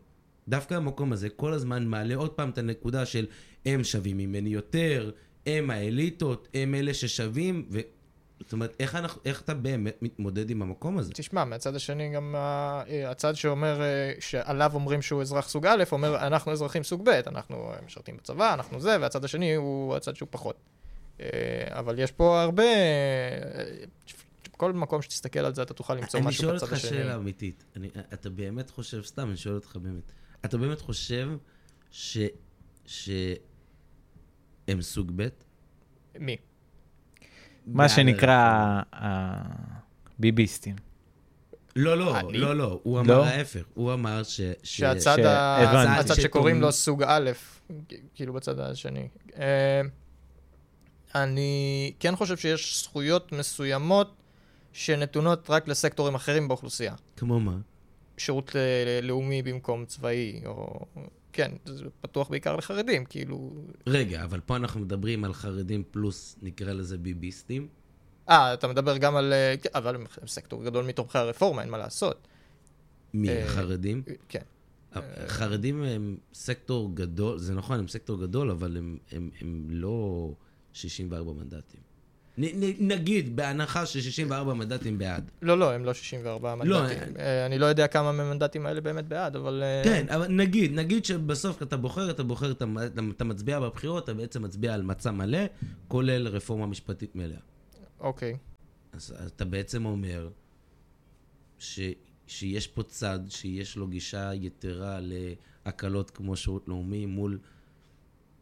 [0.47, 3.25] דווקא המקום הזה, כל הזמן מעלה עוד פעם את הנקודה של
[3.65, 5.11] הם שווים ממני יותר,
[5.45, 7.79] הם האליטות, הם אלה ששווים, ו...
[8.43, 11.11] זאת אומרת, איך, אנחנו, איך אתה באמת מתמודד עם המקום הזה?
[11.13, 15.83] תשמע, מהצד השני גם ה- אה, הצד שאומר, אה, שעליו אומרים שהוא אזרח סוג א',
[15.91, 20.15] אומר, אנחנו אזרחים סוג ב', אנחנו אה, משרתים בצבא, אנחנו זה, והצד השני הוא הצד
[20.15, 20.55] שהוא פחות.
[21.19, 21.27] אה,
[21.69, 22.63] אבל יש פה הרבה...
[22.63, 23.63] אה,
[24.57, 26.89] כל מקום שתסתכל על זה, אתה תוכל למצוא אני משהו שואל בצד אותך השני.
[26.89, 27.63] שאלה אמיתית.
[27.75, 30.11] אני, אתה באמת חושב, סתם, אני שואל אותך באמת.
[30.45, 31.29] אתה באמת חושב
[31.91, 32.17] ש...
[32.85, 33.11] שהם
[34.81, 35.27] סוג ב'?
[36.19, 36.37] מי?
[37.67, 38.81] מה שנקרא
[40.19, 40.75] הביביסטים.
[41.75, 42.37] לא, לא, אני?
[42.37, 42.79] לא, לא.
[42.83, 43.01] הוא לא?
[43.01, 43.63] אמר ההפך.
[43.73, 44.41] הוא אמר ש...
[44.41, 45.99] ש- שהצד ש- ה- הבנתי.
[45.99, 47.31] הצד שקוראים לו סוג א',
[48.15, 49.07] כאילו בצד השני.
[49.39, 49.81] אה,
[51.15, 54.15] אני כן חושב שיש זכויות מסוימות
[54.73, 56.93] שנתונות רק לסקטורים אחרים באוכלוסייה.
[57.17, 57.57] כמו מה?
[58.17, 58.59] שירות ל-
[59.07, 60.85] לאומי במקום צבאי, או...
[61.33, 63.51] כן, זה פתוח בעיקר לחרדים, כאילו...
[63.87, 67.67] רגע, אבל פה אנחנו מדברים על חרדים פלוס, נקרא לזה ביביסטים.
[68.29, 69.33] אה, אתה מדבר גם על...
[69.33, 72.27] אה, כן, אבל הם סקטור גדול מתומכי הרפורמה, אין מה לעשות.
[73.13, 73.29] מי?
[73.29, 74.03] אה, החרדים?
[74.29, 74.41] כן.
[74.91, 80.29] החרדים הם סקטור גדול, זה נכון, הם סקטור גדול, אבל הם, הם, הם לא
[80.73, 81.81] 64 מנדטים.
[82.37, 85.31] נ, נ, נגיד, בהנחה ש-64 מנדטים בעד.
[85.41, 87.17] לא, לא, הם לא 64 לא, מנדטים.
[87.19, 89.63] אה, אני לא יודע כמה מהמנדטים האלה באמת בעד, אבל...
[89.63, 92.65] אה, כן, אבל נגיד, נגיד שבסוף אתה בוחר, אתה בוחר, אתה,
[93.15, 95.39] אתה מצביע בבחירות, אתה בעצם מצביע על מצע מלא,
[95.87, 97.39] כולל רפורמה משפטית מלאה.
[97.99, 98.37] אוקיי.
[98.93, 100.29] אז אתה בעצם אומר
[101.59, 101.79] ש,
[102.27, 107.39] שיש פה צד שיש לו גישה יתרה להקלות כמו שירות לאומי מול,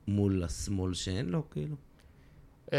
[0.08, 1.76] מול השמאל שאין לו, כאילו.
[2.74, 2.78] אה,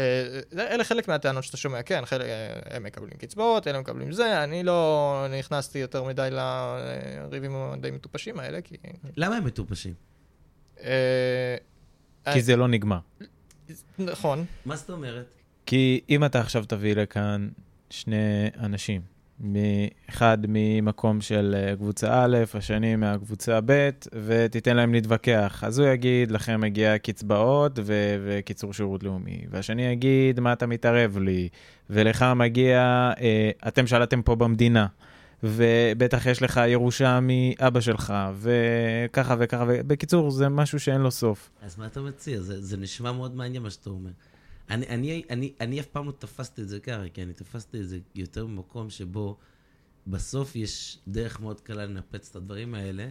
[0.51, 4.43] זה- אלה חלק מהטענות שאתה שומע, כן, חלק, אה, הם מקבלים קצבאות, אלה מקבלים זה,
[4.43, 8.75] אני לא נכנסתי יותר מדי לריבים הדי מטופשים האלה, כי...
[9.17, 9.93] למה הם מטופשים?
[10.83, 11.55] אה,
[12.33, 12.99] כי זה לא נגמר.
[13.99, 15.33] נכון, מה זאת אומרת?
[15.65, 17.49] כי אם אתה עכשיו תביא לכאן
[17.89, 18.15] שני
[18.59, 19.01] אנשים,
[20.09, 23.89] אחד ממקום של אה, קבוצה א', השני מהקבוצה ב',
[24.25, 30.39] ותיתן להם להתווכח, אז הוא יגיד, לכם מגיע קצבאות ו- וקיצור שירות לאומי, והשני יגיד,
[30.39, 31.49] מה אתה מתערב לי,
[31.89, 32.79] ולך מגיע,
[33.21, 34.87] אה, אתם שלטתם פה במדינה.
[35.43, 41.49] ובטח יש לך ירושה מאבא שלך, וככה וככה, ובקיצור, זה משהו שאין לו סוף.
[41.61, 42.41] אז מה אתה מציע?
[42.41, 44.09] זה, זה נשמע מאוד מעניין מה שאתה אומר.
[44.69, 47.89] אני, אני, אני, אני אף פעם לא תפסתי את זה ככה, כי אני תפסתי את
[47.89, 49.37] זה יותר במקום שבו
[50.07, 53.09] בסוף יש דרך מאוד קלה לנפץ את הדברים האלה,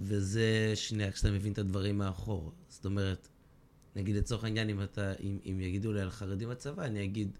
[0.00, 2.52] וזה שנייה, כשאתה מבין את הדברים מאחור.
[2.68, 3.28] זאת אומרת,
[3.96, 7.38] נגיד לצורך העניין, אם, אתה, אם, אם יגידו לי על חרדים בצבא, אני אגיד,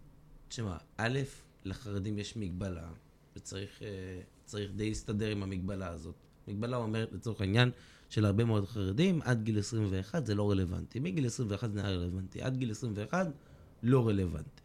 [0.49, 1.19] תשמע, א',
[1.65, 2.89] לחרדים יש מגבלה,
[3.37, 6.15] וצריך אה, די להסתדר עם המגבלה הזאת.
[6.49, 7.71] מגבלה אומרת, לצורך העניין,
[8.09, 11.01] של הרבה מאוד חרדים, עד גיל 21 זה לא רלוונטי.
[11.01, 13.27] מגיל 21 זה נהיה רלוונטי, עד גיל 21
[13.83, 14.63] לא רלוונטי.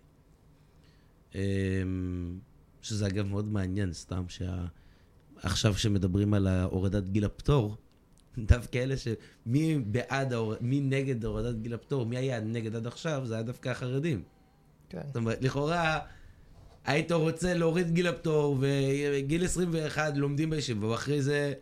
[1.36, 2.40] אמ,
[2.82, 4.66] שזה אגב מאוד מעניין, סתם שה...
[5.36, 7.76] עכשיו שמדברים על הורדת גיל הפטור,
[8.38, 10.54] דווקא אלה שמי בעד, ההור...
[10.62, 14.24] מי נגד הורדת גיל הפטור, מי היה נגד עד עכשיו, זה היה דווקא החרדים.
[14.90, 15.02] כן.
[15.08, 16.00] זאת אומרת, לכאורה,
[16.86, 21.54] היית רוצה להוריד גיל הפטור, וגיל 21 לומדים בישיבה, ואחרי זה...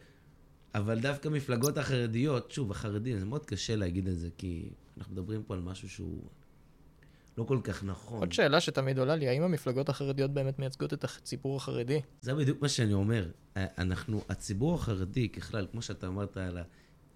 [0.76, 5.44] אבל דווקא מפלגות החרדיות, שוב, החרדים, זה מאוד קשה להגיד את זה, כי אנחנו מדברים
[5.44, 6.22] פה על משהו שהוא
[7.38, 8.20] לא כל כך נכון.
[8.20, 12.02] עוד שאלה שתמיד עולה לי, האם המפלגות החרדיות באמת מייצגות את הציבור החרדי?
[12.22, 13.30] זה בדיוק מה שאני אומר.
[13.56, 16.64] אנחנו, הציבור החרדי, ככלל, כמו שאתה אמרת, על ה...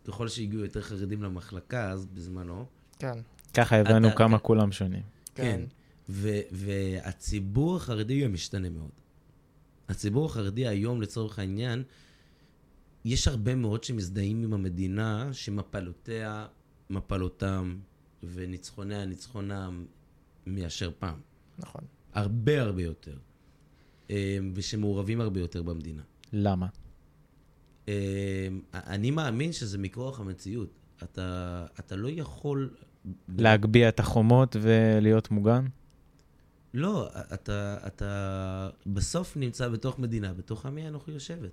[0.08, 2.66] ככל שהגיעו יותר חרדים למחלקה, אז בזמנו,
[3.00, 3.18] כן.
[3.54, 5.02] ככה הבנו אתה- כמה כולם שונים.
[5.36, 5.62] כן.
[6.10, 8.90] ו- והציבור החרדי הוא משתנה מאוד.
[9.90, 11.84] הציבור החרדי היום, לצורך העניין,
[13.06, 16.48] יש הרבה מאוד שמזדהים עם המדינה שמפלותיה
[16.90, 17.78] מפלותם
[18.24, 19.86] וניצחוניה ניצחונם
[20.48, 21.20] מאשר פעם.
[21.60, 21.82] נכון.
[22.14, 23.18] הרבה הרבה יותר.
[24.10, 26.02] אה, ושמעורבים הרבה יותר במדינה.
[26.34, 26.68] למה?
[27.90, 30.80] אה, אני מאמין שזה מכורח המציאות.
[31.04, 32.74] אתה, אתה לא יכול...
[33.38, 35.66] להגביה את החומות ולהיות מוגן?
[36.74, 41.52] לא, אתה, אתה בסוף נמצא בתוך מדינה, בתוך עמי אנוכי יושבת.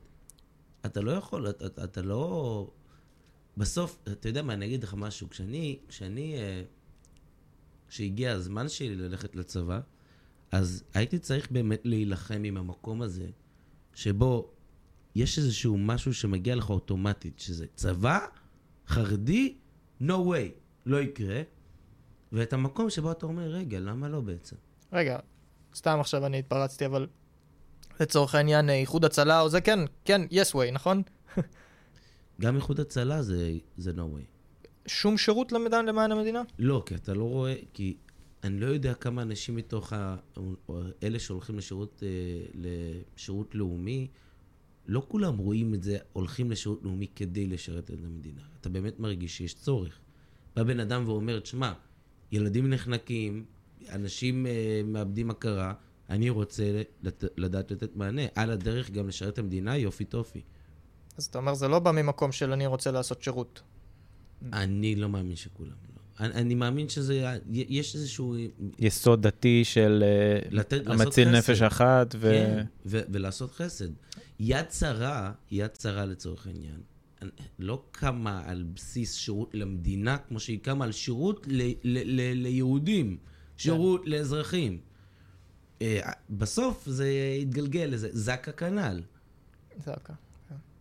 [0.88, 2.70] אתה לא יכול, אתה, אתה, אתה לא...
[3.56, 5.30] בסוף, אתה יודע מה, אני אגיד לך משהו.
[5.30, 6.62] כשאני, כשאני, אה,
[7.88, 9.80] כשהגיע הזמן שלי ללכת לצבא,
[10.52, 13.26] אז הייתי צריך באמת להילחם עם המקום הזה,
[13.94, 14.50] שבו
[15.14, 18.18] יש איזשהו משהו שמגיע לך אוטומטית, שזה צבא,
[18.86, 19.56] חרדי,
[20.00, 20.50] no way,
[20.86, 21.42] לא יקרה.
[22.32, 24.56] ואת המקום שבו אתה אומר, רגע, למה לא בעצם?
[24.92, 25.18] רגע,
[25.74, 27.06] סתם עכשיו אני התפרצתי, אבל
[28.00, 31.02] לצורך העניין, אה, איחוד הצלה או זה, כן, כן, yes way, נכון?
[32.40, 34.24] גם איחוד הצלה זה, זה no way.
[34.86, 36.42] שום שירות למדען למען המדינה?
[36.58, 37.96] לא, כי אתה לא רואה, כי
[38.44, 40.16] אני לא יודע כמה אנשים מתוך ה...
[41.02, 42.08] אלה שהולכים לשירות, אה,
[42.54, 44.08] לשירות לאומי,
[44.86, 48.42] לא כולם רואים את זה, הולכים לשירות לאומי כדי לשרת את המדינה.
[48.60, 49.98] אתה באמת מרגיש שיש צורך.
[50.56, 51.72] בא בן אדם ואומר, תשמע,
[52.32, 53.44] ילדים נחנקים,
[53.88, 55.74] אנשים אה, מאבדים הכרה,
[56.10, 57.24] אני רוצה לת...
[57.36, 58.22] לדעת לתת מענה.
[58.34, 60.40] על הדרך גם לשרת את המדינה, יופי טופי.
[61.16, 63.62] אז אתה אומר, זה לא בא ממקום של אני רוצה לעשות שירות.
[64.52, 66.24] אני לא מאמין שכולם לא.
[66.26, 68.36] אני, אני מאמין שזה, יש איזשהו...
[68.78, 71.36] יסוד דתי של אה, לתת, המציל חסד.
[71.36, 72.30] נפש אחת, ו...
[72.32, 73.88] כן, ו- ולעשות חסד.
[74.40, 76.80] יד שרה, יד שרה לצורך העניין,
[77.58, 83.16] לא קמה על בסיס שירות למדינה, כמו שהיא קמה על שירות ל- ל- ל- ליהודים,
[83.56, 84.78] שירות לאזרחים.
[85.82, 89.02] אה, בסוף זה התגלגל לזה, זק"א כנ"ל.
[89.84, 90.12] זה הכל.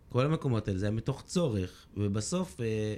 [0.09, 2.95] כל המקומות האלה, זה היה מתוך צורך, ובסוף, אה,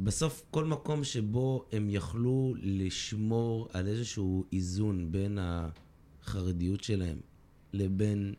[0.00, 7.20] בסוף כל מקום שבו הם יכלו לשמור על איזשהו איזון בין החרדיות שלהם
[7.72, 8.34] לבין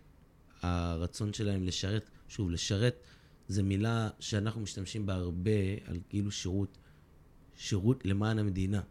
[0.62, 2.96] הרצון שלהם לשרת, שוב, לשרת
[3.48, 5.52] זו מילה שאנחנו משתמשים בה הרבה
[5.86, 6.78] על כאילו שירות,
[7.56, 8.82] שירות למען המדינה.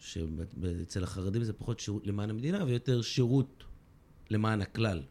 [0.00, 3.64] שאצל החרדים זה פחות שירות למען המדינה ויותר שירות
[4.30, 5.02] למען הכלל.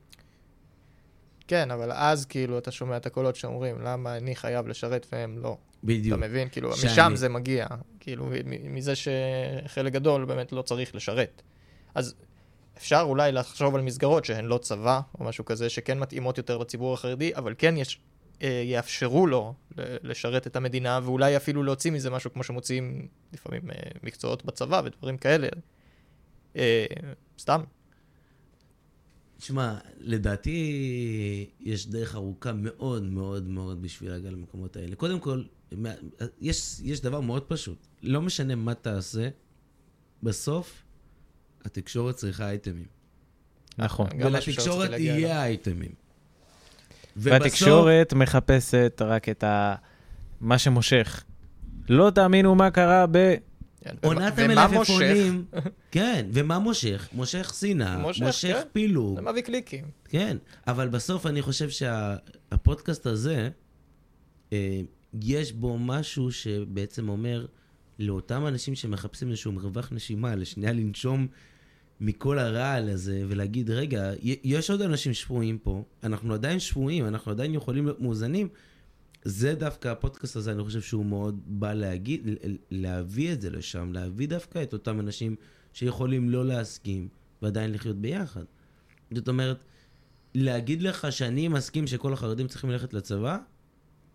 [1.47, 5.57] כן, אבל אז כאילו אתה שומע את הקולות שאומרים, למה אני חייב לשרת והם לא.
[5.83, 6.19] בדיוק.
[6.19, 6.49] אתה מבין?
[6.49, 7.67] כאילו, שאני- משם זה מגיע.
[7.99, 8.29] כאילו,
[8.69, 11.41] מזה שחלק גדול באמת לא צריך לשרת.
[11.95, 12.15] אז
[12.77, 16.93] אפשר אולי לחשוב על מסגרות שהן לא צבא, או משהו כזה, שכן מתאימות יותר לציבור
[16.93, 17.99] החרדי, אבל כן יש,
[18.41, 24.45] יאפשרו לו לשרת את המדינה, ואולי אפילו להוציא מזה משהו כמו שמוציאים לפעמים אה, מקצועות
[24.45, 25.47] בצבא ודברים כאלה.
[26.55, 26.85] אה,
[27.39, 27.61] סתם.
[29.37, 34.95] תשמע, לדעתי יש דרך ארוכה מאוד מאוד מאוד בשביל להגיע למקומות האלה.
[34.95, 35.43] קודם כל,
[36.41, 37.87] יש, יש דבר מאוד פשוט.
[38.03, 39.29] לא משנה מה תעשה,
[40.23, 40.83] בסוף
[41.65, 42.87] התקשורת צריכה אייטמים.
[43.77, 44.07] נכון.
[44.19, 44.89] ולתקשורת.
[44.89, 45.91] יהיה אייטמים.
[47.19, 49.75] ובסוף- והתקשורת מחפשת רק את ה...
[50.41, 51.23] מה שמושך.
[51.89, 53.35] לא תאמינו מה קרה ב...
[53.83, 54.39] כן, עונת?
[54.39, 55.45] המלפפונים,
[55.91, 57.09] כן, ומה מושך?
[57.13, 58.67] מושך שנאה, מושך, מושך כן.
[58.73, 59.85] פילוג, זה מביא קליקים.
[60.05, 63.49] כן, אבל בסוף אני חושב שהפודקאסט הזה,
[64.53, 64.81] אה,
[65.21, 67.45] יש בו משהו שבעצם אומר
[67.99, 71.27] לאותם אנשים שמחפשים איזשהו מרווח נשימה, לשנייה לנשום
[72.01, 77.53] מכל הרעל הזה, ולהגיד, רגע, יש עוד אנשים שפויים פה, אנחנו עדיין שפויים, אנחנו עדיין
[77.53, 78.47] יכולים להיות מאוזנים.
[79.23, 82.27] זה דווקא הפודקאסט הזה, אני חושב שהוא מאוד בא להגיד,
[82.71, 85.35] להביא את זה לשם, להביא דווקא את אותם אנשים
[85.73, 87.07] שיכולים לא להסכים
[87.41, 88.43] ועדיין לחיות ביחד.
[89.15, 89.63] זאת אומרת,
[90.35, 93.37] להגיד לך שאני מסכים שכל החרדים צריכים ללכת לצבא?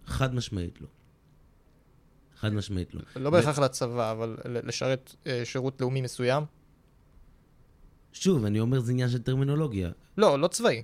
[0.07, 0.87] חד משמעית לא.
[2.37, 3.01] חד משמעית לא.
[3.17, 6.45] לא בהכרח לצבא, אבל לשרת אה, שירות לאומי מסוים.
[8.15, 9.91] שוב, אני אומר, זה עניין של טרמינולוגיה.
[10.19, 10.83] לא, לא צבאי.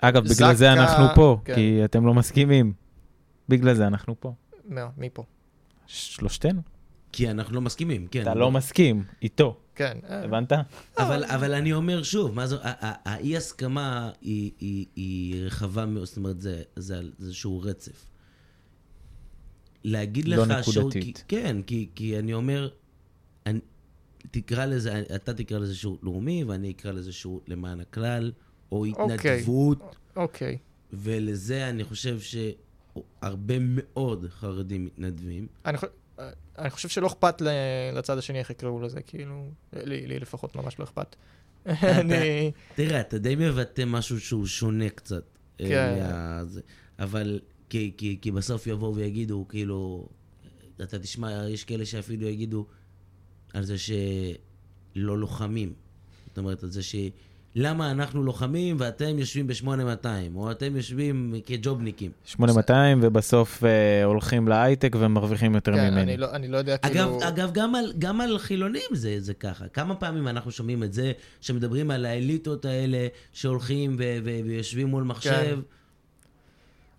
[0.00, 1.54] אגב, בגלל זק"א, זה אנחנו פה, כן.
[1.54, 2.72] כי אתם לא מסכימים.
[3.48, 4.32] בגלל זה אנחנו פה.
[4.64, 5.24] מה, מי פה?
[5.86, 6.62] שלושתנו.
[7.12, 8.22] כי אנחנו לא מסכימים, כן.
[8.22, 9.56] אתה לא מסכים איתו.
[9.74, 9.98] כן.
[10.08, 10.52] אה, הבנת?
[10.98, 16.04] אבל, אבל אני אומר שוב, מה זו, ה- ה- האי-הסכמה היא, היא, היא רחבה מאוד,
[16.04, 18.06] זאת אומרת, זה, זה איזשהו רצף.
[19.84, 20.74] להגיד לא לך שהוא...
[20.90, 21.24] נקודתית.
[21.28, 22.68] כי, כן, כי, כי אני אומר,
[23.46, 23.58] אני,
[24.30, 28.32] תקרא לזה, אתה תקרא לזה שירות לאומי, ואני אקרא לזה שירות למען הכלל,
[28.72, 29.14] או אוקיי.
[29.32, 30.58] התנדבות, אוקיי.
[30.92, 35.46] ולזה אני חושב שהרבה מאוד חרדים מתנדבים.
[35.64, 35.92] אני חושב...
[36.58, 37.42] אני חושב שלא אכפת
[37.94, 41.16] לצד השני איך יקראו לזה, כאילו, לי, לי לפחות ממש לא אכפת.
[41.66, 42.52] אני...
[42.74, 45.24] תראה, אתה די מבטא משהו שהוא שונה קצת.
[45.60, 46.06] אה, כן.
[46.98, 50.08] אבל כי, כי, כי בסוף יבואו ויגידו, כאילו,
[50.82, 52.66] אתה תשמע, יש כאלה שאפילו יגידו
[53.54, 55.72] על זה שלא לוחמים.
[56.28, 56.94] זאת אומרת, על זה ש...
[57.54, 62.10] למה אנחנו לוחמים ואתם יושבים ב-8200, או אתם יושבים כג'ובניקים.
[62.24, 66.02] 8200, ובסוף אה, הולכים להייטק ומרוויחים יותר כן, ממני.
[66.02, 67.28] אני לא, אני לא יודע, אגב, כאילו...
[67.28, 69.68] אגב גם, על, גם על חילונים זה, זה ככה.
[69.68, 75.02] כמה פעמים אנחנו שומעים את זה, שמדברים על האליטות האלה שהולכים ו- ו- ויושבים מול
[75.02, 75.58] מחשב.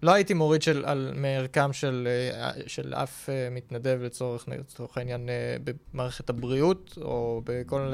[0.03, 5.29] לא הייתי מוריד של, על, מערכם של, אה, של אף אה, מתנדב לצורך, לצורך העניין
[5.29, 5.55] אה,
[5.93, 7.93] במערכת הבריאות, או בכל,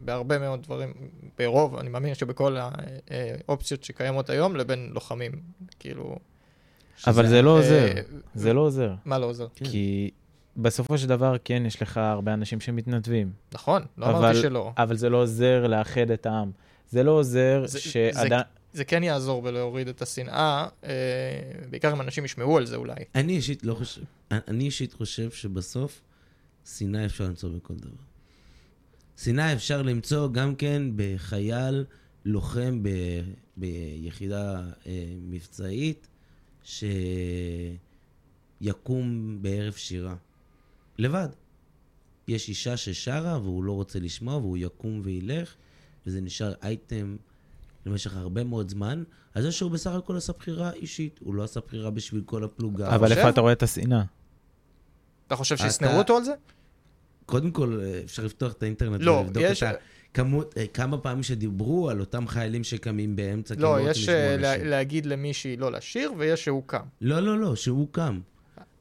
[0.00, 0.92] בהרבה מאוד דברים,
[1.38, 2.56] ברוב, אני מאמין שבכל
[3.48, 5.32] האופציות שקיימות היום, לבין לוחמים.
[5.78, 6.16] כאילו,
[7.06, 7.86] אבל זה לא עוזר,
[8.34, 8.94] זה לא עוזר.
[9.04, 9.46] מה לא עוזר?
[9.54, 9.64] כן.
[9.64, 10.10] כי
[10.56, 13.32] בסופו של דבר, כן, יש לך הרבה אנשים שמתנדבים.
[13.52, 14.72] נכון, לא אבל- אמרתי שלא.
[14.78, 16.50] אבל זה לא עוזר לאחד את העם.
[16.88, 18.42] זה לא עוזר זה- שעדיין...
[18.72, 20.90] זה כן יעזור בלהוריד את השנאה, אה,
[21.70, 22.94] בעיקר אם אנשים ישמעו על זה אולי.
[23.14, 26.02] אני אישית לא חושב, אני אישית חושב שבסוף
[26.64, 28.02] שנאה אפשר למצוא בכל דבר.
[29.16, 31.84] שנאה אפשר למצוא גם כן בחייל
[32.24, 32.88] לוחם ב,
[33.56, 36.08] ביחידה אה, מבצעית
[36.64, 37.78] שיקום
[39.42, 40.14] בערב שירה.
[40.98, 41.28] לבד.
[42.28, 45.54] יש אישה ששרה והוא לא רוצה לשמוע והוא יקום וילך,
[46.06, 47.16] וזה נשאר אייטם
[47.86, 49.02] למשך הרבה מאוד זמן,
[49.34, 52.94] אז זה שהוא בסך הכל עשה בחירה אישית, הוא לא עשה בחירה בשביל כל הפלוגה.
[52.94, 53.12] אבל?
[53.12, 54.02] איפה אתה רואה את השנאה?
[55.26, 56.32] אתה חושב שישנאו אותו על זה?
[57.26, 59.76] קודם כל, אה, אפשר לפתוח את האינטרנט לא, ולבדוק יש- את
[60.10, 64.56] הכמות, אה, כמה פעמים שדיברו על אותם חיילים שקמים באמצע, לא, רוצים יש אה, לה-.
[64.56, 66.82] להגיד למישהי לא לשיר, ויש שהוא קם.
[67.00, 68.20] לא, לא, לא, שהוא קם.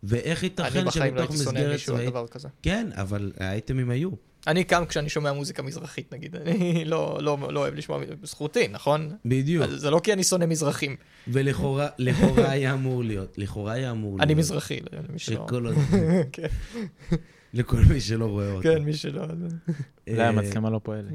[0.04, 2.10] ואיך אני ייתכן בחיים לא שבתוך הייתי שונא מסגרת מישהו על צבאית...
[2.10, 2.48] דבר כזה.
[2.62, 4.10] כן, אבל האייטמים היו.
[4.48, 6.36] אני קם כשאני שומע מוזיקה מזרחית, נגיד.
[6.36, 9.16] אני לא לא- לא אוהב לשמוע, זכותי, נכון?
[9.26, 9.64] בדיוק.
[9.64, 10.96] אז זה לא כי אני שונא מזרחים.
[11.28, 14.22] ולכאורה לכאורה היה אמור להיות, לכאורה היה אמור להיות.
[14.22, 15.46] אני מזרחי, למי שלא...
[15.48, 15.76] שכל עוד...
[16.34, 16.48] כן,
[17.54, 18.68] לכל מי שלא רואה אותי.
[18.68, 19.26] כן, מי שלא...
[20.10, 21.12] זה אה, המצלמה לא פועלת.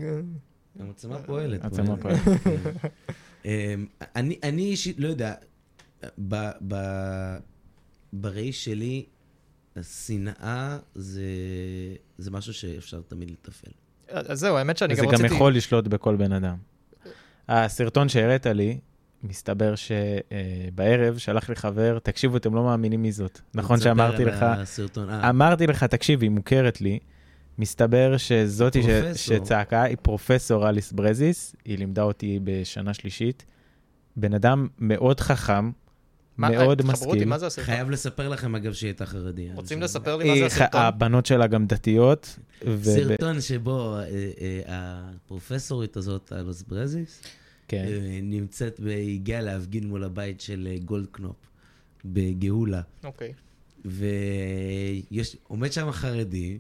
[0.79, 1.65] המצלמה פועלת.
[1.65, 2.21] המצלמה פועלת.
[3.45, 3.87] אמ,
[4.43, 5.35] אני אישית, לא יודע,
[6.29, 7.37] ב- ב-
[8.13, 9.05] בראי שלי,
[9.77, 11.23] השנאה זה
[12.19, 13.73] זה משהו שאפשר תמיד לתפעל.
[14.09, 15.35] אז זהו, האמת שאני גם גם רציתי...
[15.35, 16.57] יכול לשלוט בכל בן אדם.
[17.49, 18.79] הסרטון שהראית לי,
[19.23, 23.41] מסתבר שבערב שלח לי חבר, תקשיבו, אתם לא מאמינים מי זאת.
[23.55, 25.11] נכון שאמרתי לך, הסרטון.
[25.11, 26.99] אה, אמרתי לך, תקשיב, היא מוכרת לי.
[27.59, 28.87] מסתבר שזאתי ש-.
[29.27, 33.45] שצעקה היא פרופסור אליס ברזיס, היא לימדה אותי בשנה שלישית.
[34.17, 35.71] בן אדם מאוד חכם,
[36.39, 37.25] מאוד אותי, משכיל.
[37.25, 37.63] מה זה?
[37.63, 39.55] חייב לספר לכם, אגב, שהיא הייתה חרדיה.
[39.55, 40.81] רוצים לספר לי מה זה הסרטון?
[40.81, 42.39] הבנות שלה גם דתיות.
[42.83, 44.03] סרטון שבו אה,
[44.41, 47.23] אה, הפרופסורית הזאת, אלוס ברזיס,
[47.69, 47.85] כן.
[47.89, 51.37] אה, נמצאת, והגיעה להפגין מול הבית של גולדקנופ
[52.05, 52.83] בגאולה.
[53.05, 53.33] אוקיי.
[53.85, 56.59] ועומד שם חרדי,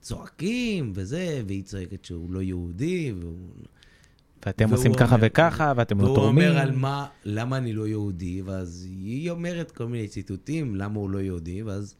[0.00, 3.48] וצועקים וזה, והיא צועקת שהוא לא יהודי, והוא...
[4.46, 6.48] ואתם והוא עושים ככה אומר- וככה, ואתם לא והוא תורמים.
[6.48, 11.10] אומר על מה, למה אני לא יהודי, ואז היא אומרת כל מיני ציטוטים, למה הוא
[11.10, 11.94] לא יהודי, ואז,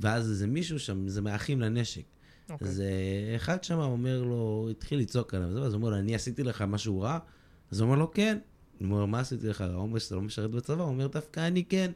[0.00, 2.02] ואז איזה מישהו שם, זה מאחים לנשק.
[2.50, 2.68] אוקיי.
[2.68, 6.42] אז אה, אחד שם אומר לו, התחיל לצעוק עליו, ואז הוא אומר לו, אני עשיתי
[6.42, 7.18] לך משהו רע?
[7.70, 8.38] אז הוא אומר לו, כן.
[8.78, 9.74] הוא אומר, מה עשיתי לך רע?
[9.74, 10.82] הוא אומר שאתה לא משרת בצבא?
[10.82, 11.90] הוא אומר, דווקא אני כן.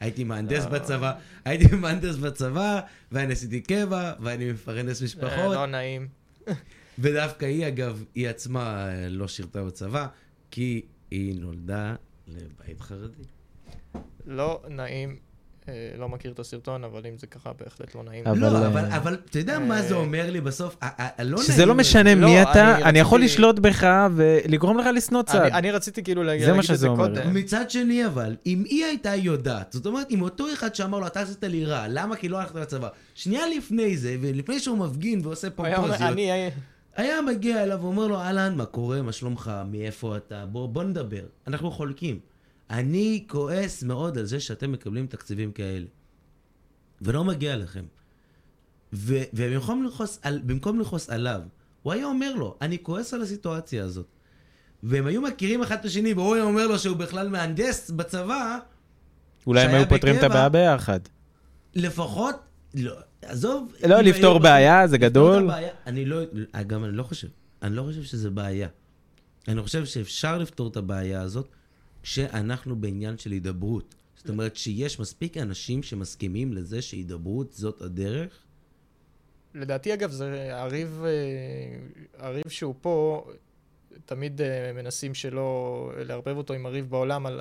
[0.00, 0.70] הייתי מהנדס לא.
[0.70, 1.12] בצבא,
[1.44, 2.80] הייתי מהנדס בצבא,
[3.12, 5.54] ואני עשיתי קבע, ואני מפרנס אה, משפחות.
[5.54, 6.08] לא נעים.
[6.98, 10.06] ודווקא היא, אגב, היא עצמה אה, לא שירתה בצבא,
[10.50, 11.94] כי היא נולדה
[12.28, 13.22] לבית חרדי.
[14.26, 15.16] לא נעים.
[15.68, 18.26] אה, לא מכיר את הסרטון, אבל אם זה ככה, בהחלט לא נעים.
[18.26, 20.76] אבל, לא, אה, אבל, אבל אתה יודע מה זה אומר לי בסוף?
[20.80, 23.86] הלא שזה נעים לא הזה- משנה לא, מי אני אתה, אני יכול לשלוט בך
[24.16, 25.36] ולגרום לך לשנוא צד.
[25.40, 27.08] אני אני רציתי כאילו להגיד זה את שזה אומר.
[27.08, 27.34] קודם.
[27.34, 31.20] מצד שני אבל, אם היא הייתה יודעת, זאת אומרת, אם אותו אחד שאמר לו, אתה
[31.20, 32.16] עשית לי רע, למה?
[32.16, 32.88] כי לא הלכת לצבא.
[33.14, 36.30] שנייה לפני זה, ולפני שהוא מפגין ועושה פומפוזיות, אני...
[36.96, 41.24] היה מגיע אליו ואומר לו, אהלן, מה קורה, מה שלומך, מאיפה אתה, בוא, בוא נדבר.
[41.46, 42.20] אנחנו חולקים.
[42.70, 45.86] אני כועס מאוד על זה שאתם מקבלים תקציבים כאלה.
[47.02, 47.84] ולא מגיע לכם.
[48.92, 50.40] ו- ובמקום לכעוס, על,
[50.80, 51.40] לכעוס עליו,
[51.82, 54.06] הוא היה אומר לו, אני כועס על הסיטואציה הזאת.
[54.82, 58.58] והם היו מכירים אחד את השני, והוא היה אומר לו שהוא בכלל מהנדס בצבא,
[59.46, 61.00] אולי הם היו פותרים את הבעיה ביחד.
[61.74, 62.34] לפחות,
[62.74, 62.94] לא,
[63.26, 63.72] עזוב.
[63.88, 65.44] לא, לפתור בעיה זה גדול.
[65.44, 66.20] הבעיה, אני לא,
[66.52, 67.28] אגב, אני לא חושב,
[67.62, 68.68] אני לא חושב שזה בעיה.
[69.48, 71.48] אני חושב שאפשר לפתור את הבעיה הזאת
[72.02, 73.94] כשאנחנו בעניין של הידברות.
[74.16, 78.38] זאת אומרת שיש מספיק אנשים שמסכימים לזה שהידברות זאת הדרך.
[79.54, 83.24] לדעתי, אגב, זה הריב, אה, הריב שהוא פה,
[84.04, 87.40] תמיד אה, מנסים שלא לערבב אותו עם הריב בעולם על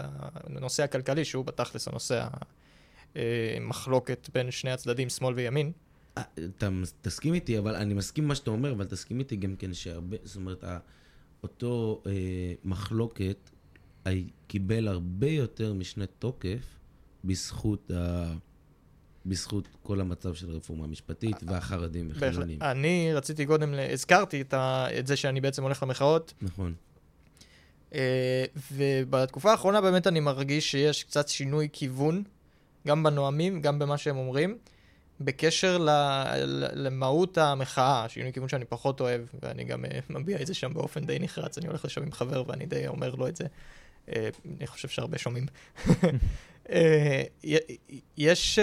[0.56, 2.28] הנושא הכלכלי, שהוא בתכלס הנושא
[3.16, 5.72] המחלוקת בין שני הצדדים, שמאל וימין.
[6.18, 6.24] אה,
[6.58, 6.70] אתה
[7.02, 10.36] תסכים איתי, אבל אני מסכים מה שאתה אומר, אבל תסכים איתי גם כן שהרבה, זאת
[10.36, 10.64] אומרת,
[11.44, 12.12] אותו אה,
[12.64, 13.50] מחלוקת
[14.48, 16.80] קיבל הרבה יותר משנה תוקף
[17.24, 18.34] בזכות, ה,
[19.26, 22.62] בזכות כל המצב של הרפורמה המשפטית והחרדים וחילונים.
[22.62, 26.74] אני רציתי קודם, הזכרתי את, ה, את זה שאני בעצם הולך למחאות, נכון.
[27.94, 32.24] אה, ובתקופה האחרונה באמת אני מרגיש שיש קצת שינוי כיוון,
[32.88, 34.58] גם בנואמים, גם במה שהם אומרים,
[35.20, 35.90] בקשר ל,
[36.36, 40.74] ל, למהות המחאה, שינוי כיוון שאני פחות אוהב, ואני גם אה, מביע את זה שם
[40.74, 43.46] באופן די נחרץ, אני הולך לשם עם חבר ואני די אומר לו את זה.
[44.10, 45.46] אה, אני חושב שהרבה שומעים.
[46.70, 47.24] אה,
[48.18, 48.60] יש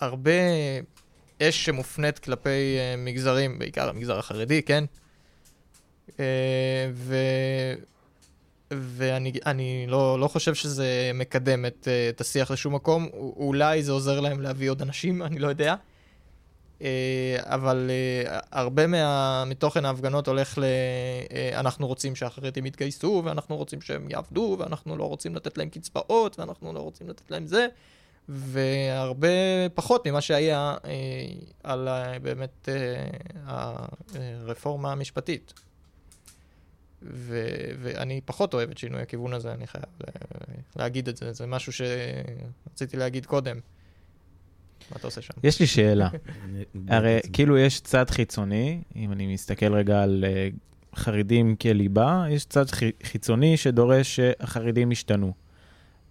[0.00, 0.32] הרבה
[1.42, 4.84] אש שמופנית כלפי מגזרים, בעיקר המגזר החרדי, כן?
[6.92, 7.14] ו...
[8.70, 13.92] ואני אני לא, לא חושב שזה מקדם את, אה, את השיח לשום מקום, אולי זה
[13.92, 15.74] עוזר להם להביא עוד אנשים, אני לא יודע.
[16.82, 20.64] אה, אבל אה, הרבה מה, מתוכן ההפגנות הולך ל...
[21.54, 26.72] אנחנו רוצים שהחרדים יתגייסו, ואנחנו רוצים שהם יעבדו, ואנחנו לא רוצים לתת להם קצבאות, ואנחנו
[26.72, 27.66] לא רוצים לתת להם זה,
[28.28, 29.28] והרבה
[29.74, 30.74] פחות ממה שהיה
[31.64, 31.88] על
[32.22, 32.68] באמת
[33.46, 35.52] הרפורמה המשפטית.
[37.02, 37.46] ו-
[37.82, 40.10] ואני פחות אוהב את שינוי הכיוון הזה, אני חייב ל-
[40.80, 43.56] להגיד את זה, זה משהו שרציתי להגיד קודם.
[44.90, 45.32] מה אתה עושה שם?
[45.42, 46.08] יש לי שאלה.
[46.88, 50.48] הרי כאילו יש צד חיצוני, אם אני מסתכל רגע על אה,
[50.96, 55.32] חרדים כליבה, יש צד חי- חיצוני שדורש שהחרדים ישתנו.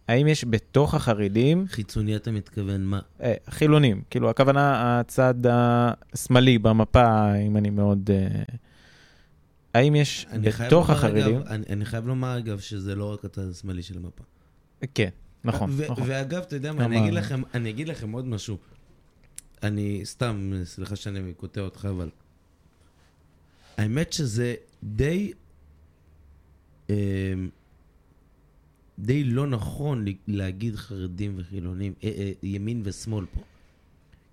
[0.08, 3.00] האם יש בתוך החרדים, חיצוני אתה מתכוון מה?
[3.22, 4.60] אה, חילונים, כאילו הכוונה
[5.00, 8.10] הצד השמאלי במפה, אם אני מאוד...
[8.14, 8.44] אה,
[9.74, 11.36] האם יש בתוך החרדים...
[11.36, 14.24] אגב, אני, אני חייב לומר, אגב, שזה לא רק הצד השמאלי של המפה.
[14.93, 15.09] כן,
[15.43, 16.03] נכון, ו- נכון.
[16.07, 16.99] ואגב, אתה יודע מה, אני.
[16.99, 18.57] אגיד לכם, אני אגיד לכם עוד משהו.
[19.63, 22.09] אני, סתם, סליחה שאני קוטע אותך, אבל...
[23.78, 25.34] האמת שזה די...
[26.89, 26.95] אמ,
[28.99, 33.41] די לא נכון להגיד חרדים וחילונים, אה, אה, ימין ושמאל פה.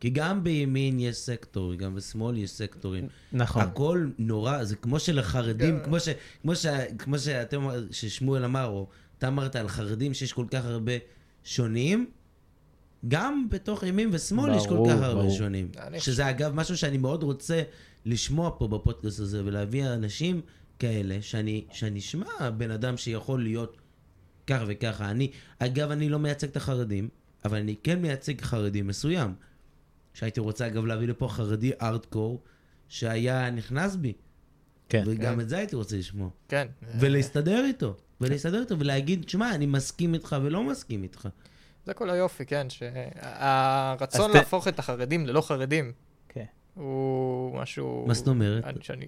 [0.00, 3.08] כי גם בימין יש סקטור, גם בשמאל יש סקטורים.
[3.32, 3.62] נכון.
[3.62, 5.84] הכל נורא, זה כמו שלחרדים, כן.
[5.84, 6.08] כמו, ש,
[6.42, 6.66] כמו, ש,
[6.98, 8.88] כמו שאתם, ששמואל אמר, או
[9.18, 10.92] אתה אמרת על חרדים שיש כל כך הרבה
[11.44, 12.10] שונים,
[13.08, 15.36] גם בתוך ימין ושמאל יש כל ברור, כך הרבה ברור.
[15.36, 15.68] שונים.
[15.98, 17.62] שזה אגב משהו שאני מאוד רוצה
[18.06, 20.40] לשמוע פה בפודקאסט הזה, ולהביא אנשים
[20.78, 23.76] כאלה, שאני, שאני אשמע בן אדם שיכול להיות
[24.46, 25.10] ככה וככה.
[25.10, 27.08] אני, אגב, אני לא מייצג את החרדים,
[27.44, 29.34] אבל אני כן מייצג חרדי מסוים.
[30.16, 32.42] שהייתי רוצה אגב להביא לפה חרדי ארטקור,
[32.88, 34.12] שהיה נכנס בי.
[34.88, 35.02] כן.
[35.06, 35.40] וגם כן.
[35.40, 36.28] את זה הייתי רוצה לשמוע.
[36.48, 36.68] כן.
[37.00, 37.94] ולהסתדר איתו.
[38.20, 41.28] ולהסתדר איתו ולהגיד, שמע, אני מסכים איתך ולא מסכים איתך.
[41.86, 45.92] זה כל היופי, כן, שהרצון אז ת- להפוך את החרדים ללא חרדים
[46.28, 46.44] כן.
[46.74, 48.04] הוא משהו...
[48.08, 48.64] מה זאת אומרת?
[48.64, 49.06] אני- שאני...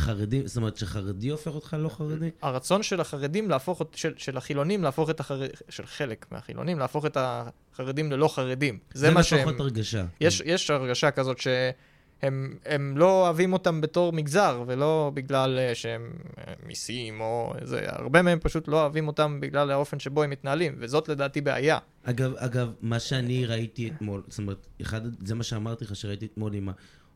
[0.00, 2.30] חרדי, זאת אומרת שחרדי הופך אותך לא חרדי?
[2.42, 7.06] הרצון של החרדים להפוך, את- של, של החילונים להפוך את החרדים, של חלק מהחילונים להפוך
[7.06, 8.78] את החרדים ללא חרדים.
[8.94, 9.38] זה, מה שהם...
[9.38, 10.04] לפחות הרגשה.
[10.20, 16.10] יש, יש הרגשה כזאת שהם הם לא אוהבים אותם בתור מגזר, ולא בגלל אה, שהם
[16.38, 20.74] אה, מיסים או זה, הרבה מהם פשוט לא אוהבים אותם בגלל האופן שבו הם מתנהלים,
[20.78, 21.78] וזאת לדעתי בעיה.
[22.04, 26.54] אגב, אגב, מה שאני ראיתי אתמול, זאת אומרת, אחד, זה מה שאמרתי לך שראיתי אתמול
[26.54, 26.68] עם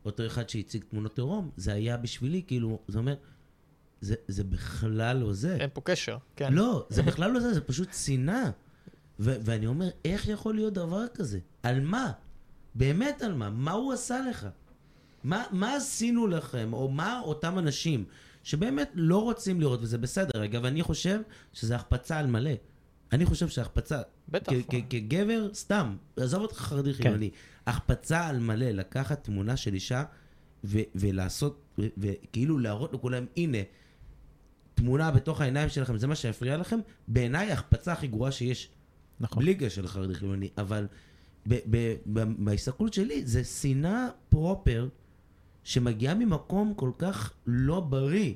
[0.05, 3.15] אותו אחד שהציג תמונות עירום, זה היה בשבילי, כאילו, זה אומר,
[4.01, 5.57] זה, זה בכלל לא זה.
[5.59, 6.53] אין פה קשר, כן.
[6.53, 8.49] לא, זה בכלל לא זה, זה פשוט שנאה.
[9.19, 11.39] ו- ואני אומר, איך יכול להיות דבר כזה?
[11.63, 12.11] על מה?
[12.75, 13.49] באמת על מה?
[13.49, 14.47] מה הוא עשה לך?
[15.23, 18.05] מה, מה עשינו לכם, או מה אותם אנשים
[18.43, 20.45] שבאמת לא רוצים לראות, וזה בסדר.
[20.45, 21.21] אגב, אני חושב
[21.53, 22.51] שזה החפצה על מלא.
[23.11, 24.51] אני חושב שהחפצה, בטח.
[24.89, 27.29] כגבר, סתם, עזוב אותך חרדי חילוני,
[27.67, 30.03] החפצה על מלא, לקחת תמונה של אישה
[30.95, 33.57] ולעשות, וכאילו להראות לכולם, הנה,
[34.75, 38.69] תמונה בתוך העיניים שלכם, זה מה שהפריע לכם, בעיניי ההחפצה הכי גרועה שיש,
[39.19, 39.43] נכון.
[39.43, 40.87] בלי קשר לחרדי חילוני, אבל
[42.15, 44.87] בהסתכלות שלי, זה שנאה פרופר
[45.63, 48.33] שמגיעה ממקום כל כך לא בריא.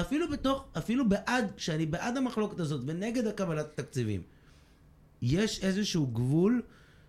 [0.00, 4.22] אפילו בתוך, אפילו בעד, כשאני בעד המחלוקת הזאת ונגד הקבלת התקציבים,
[5.22, 6.62] יש איזשהו גבול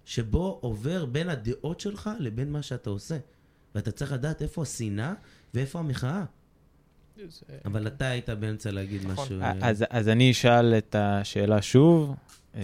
[0.05, 3.17] שבו עובר בין הדעות שלך לבין מה שאתה עושה.
[3.75, 5.13] ואתה צריך לדעת איפה השנאה
[5.53, 6.23] ואיפה המחאה.
[7.27, 9.23] זה- אבל אתה היית באמצע להגיד נכון.
[9.25, 9.41] משהו...
[9.41, 12.15] אה, אז, אז אני אשאל את השאלה שוב.
[12.55, 12.61] אה,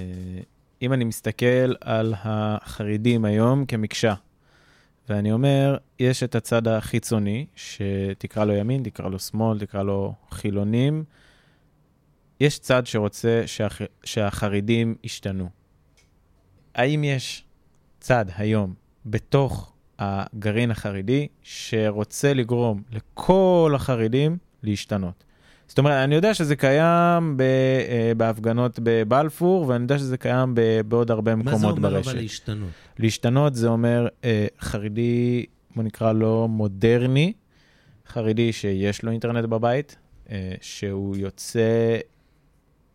[0.81, 4.13] אם אני מסתכל על החרדים היום כמקשה,
[5.09, 11.03] ואני אומר, יש את הצד החיצוני, שתקרא לו ימין, תקרא לו שמאל, תקרא לו חילונים.
[12.39, 13.81] יש צד שרוצה שהח...
[14.03, 15.49] שהחרדים ישתנו.
[16.75, 17.43] האם יש
[17.99, 18.73] צד היום
[19.05, 25.23] בתוך הגרעין החרדי שרוצה לגרום לכל החרדים להשתנות?
[25.67, 30.81] זאת אומרת, אני יודע שזה קיים ב, אה, בהפגנות בבלפור, ואני יודע שזה קיים ב,
[30.85, 32.09] בעוד הרבה מה זה מקומות אומר ברשת.
[32.09, 32.69] אבל להשתנות?
[32.99, 37.33] להשתנות זה אומר אה, חרדי, בוא נקרא לו מודרני,
[38.07, 39.95] חרדי שיש לו אינטרנט בבית,
[40.31, 41.97] אה, שהוא יוצא,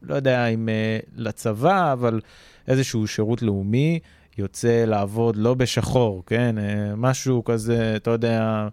[0.02, 2.20] לא יודע אם אה, לצבא, אבל
[2.68, 3.98] איזשהו שירות לאומי,
[4.38, 6.58] יוצא לעבוד לא בשחור, כן?
[6.58, 8.68] אה, משהו כזה, אתה יודע,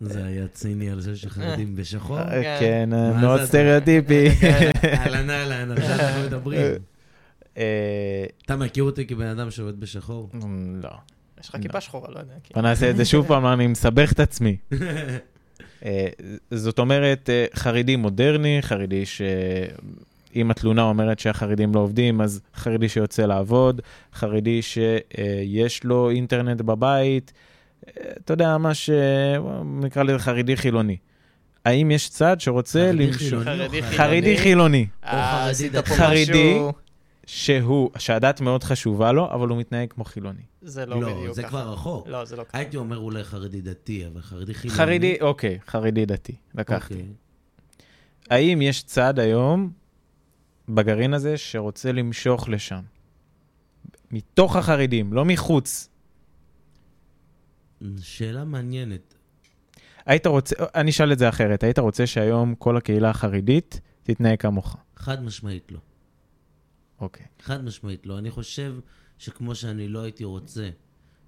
[0.00, 2.18] זה היה ציני על זה שחרדים בשחור?
[2.18, 2.56] אה, כן.
[2.60, 4.28] כן, מה מאוד סטריאוטיפי.
[4.84, 6.60] אהלן אהלן, על זה אנחנו מדברים.
[8.44, 10.30] אתה מכיר אותי כבן אדם שעובד בשחור?
[10.82, 10.90] לא.
[11.40, 12.32] יש לך כיפה שחורה, לא יודע.
[12.44, 14.56] כי- בוא נעשה את זה שוב פעם, אני מסבך את עצמי.
[16.50, 19.04] זאת אומרת, חרדי מודרני, חרדי
[20.38, 23.80] שאם התלונה אומרת שהחרדים לא עובדים, אז חרדי שיוצא לעבוד,
[24.14, 27.32] חרדי שיש לו אינטרנט בבית,
[27.88, 27.92] אה,
[28.24, 30.96] אתה יודע, מה שנקרא לזה חרדי חילוני.
[31.64, 33.42] האם יש צד שרוצה חרדי למשוך...
[33.42, 35.50] חילוני או חרדי חילוני, אה,
[35.84, 36.54] חרדי.
[36.54, 36.72] משהו-
[37.26, 40.42] שהוא, שהדת מאוד חשובה לו, אבל הוא מתנהג כמו חילוני.
[40.62, 41.50] זה לא לא, בדיוק זה ככה.
[41.50, 42.08] כבר רחוק.
[42.08, 42.58] לא, זה לא ככה.
[42.58, 44.78] הייתי אומר אולי חרדי דתי, אבל חרדי חילוני...
[44.78, 46.94] חרדי, אוקיי, חרדי דתי, לקחתי.
[46.94, 47.06] אוקיי.
[48.30, 49.70] האם יש צד היום
[50.68, 52.80] בגרעין הזה שרוצה למשוך לשם?
[54.10, 55.88] מתוך החרדים, לא מחוץ.
[58.00, 59.14] שאלה מעניינת.
[60.06, 64.76] היית רוצה, אני אשאל את זה אחרת, היית רוצה שהיום כל הקהילה החרדית תתנהג כמוך?
[64.96, 65.78] חד משמעית לא.
[67.00, 67.26] אוקיי.
[67.42, 68.18] חד משמעית לא.
[68.18, 68.74] אני חושב
[69.18, 70.70] שכמו שאני לא הייתי רוצה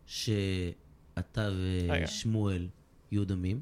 [0.07, 1.49] שאתה.
[2.05, 2.69] ושמואל
[3.13, 3.61] יהיו דמים,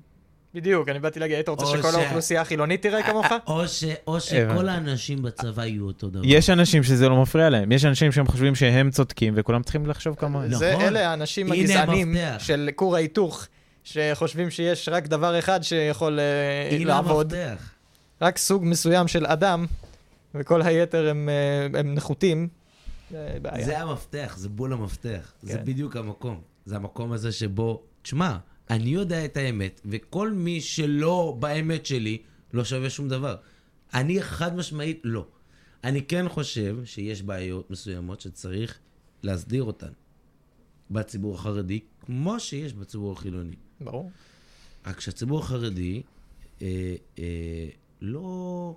[0.60, 3.26] בדיוק, אני באתי להגיד, היית רוצה שכל ש- אה, האוכלוסייה החילונית תראה כמוך?
[3.46, 4.20] או, ש, או.
[4.20, 6.20] שכל האנשים בצבא יהיו אותו דבר.
[6.24, 10.14] יש אנשים שזה לא מפריע להם, יש אנשים שהם חושבים שהם צודקים וכולם צריכים לחשוב
[10.18, 10.50] כמוהם.
[10.50, 10.58] לא.
[10.58, 10.84] זה נכון.
[10.84, 12.16] אלה האנשים הגזענים.
[12.38, 13.46] של כור ההיתוך,
[13.84, 17.70] שחושבים שיש רק דבר אחד שיכול אה, הנה לעבוד, המפתח.
[18.22, 19.66] רק סוג מסוים של אדם,
[20.34, 21.28] וכל היתר הם,
[21.74, 22.48] אה, הם נחותים.
[23.10, 23.64] זה בעיה.
[23.64, 25.32] זה המפתח, זה בול המפתח.
[25.42, 25.64] זה כן.
[25.64, 26.40] בדיוק המקום.
[26.66, 28.36] זה המקום הזה שבו, תשמע,
[28.70, 32.18] אני יודע את האמת, וכל מי שלא באמת שלי,
[32.52, 33.36] לא שווה שום דבר.
[33.94, 35.26] אני חד משמעית לא.
[35.84, 38.78] אני כן חושב שיש בעיות מסוימות שצריך
[39.22, 39.92] להסדיר אותן
[40.90, 43.56] בציבור החרדי, כמו שיש בציבור החילוני.
[43.80, 44.10] ברור.
[44.86, 46.02] רק שהציבור החרדי
[46.62, 47.68] אה, אה,
[48.00, 48.76] לא...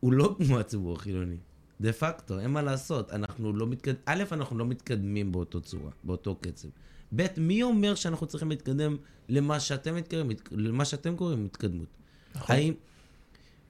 [0.00, 1.36] הוא לא כמו הציבור החילוני.
[1.80, 3.12] דה פקטו, אין מה לעשות.
[3.12, 4.02] אנחנו לא מתקדמים...
[4.06, 6.68] א', אנחנו לא מתקדמים באותו צורה, באותו קצב.
[7.16, 8.96] ב', מי אומר שאנחנו צריכים להתקדם
[9.28, 11.88] למה שאתם מתקדמים, למה שאתם קוראים התקדמות?
[12.34, 12.56] נכון.
[12.56, 12.74] האם...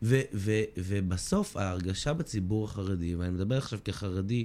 [0.03, 4.45] ו- ו- ובסוף ההרגשה בציבור החרדי, ואני מדבר עכשיו כחרדי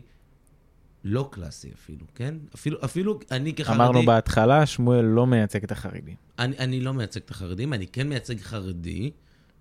[1.04, 2.36] לא קלאסי אפילו, כן?
[2.56, 3.78] אפילו, אפילו אני כחרדי...
[3.78, 6.16] אמרנו בהתחלה, שמואל לא מייצג את החרדים.
[6.40, 9.12] אני, אני לא מייצג את החרדים, אני כן מייצג חרדי,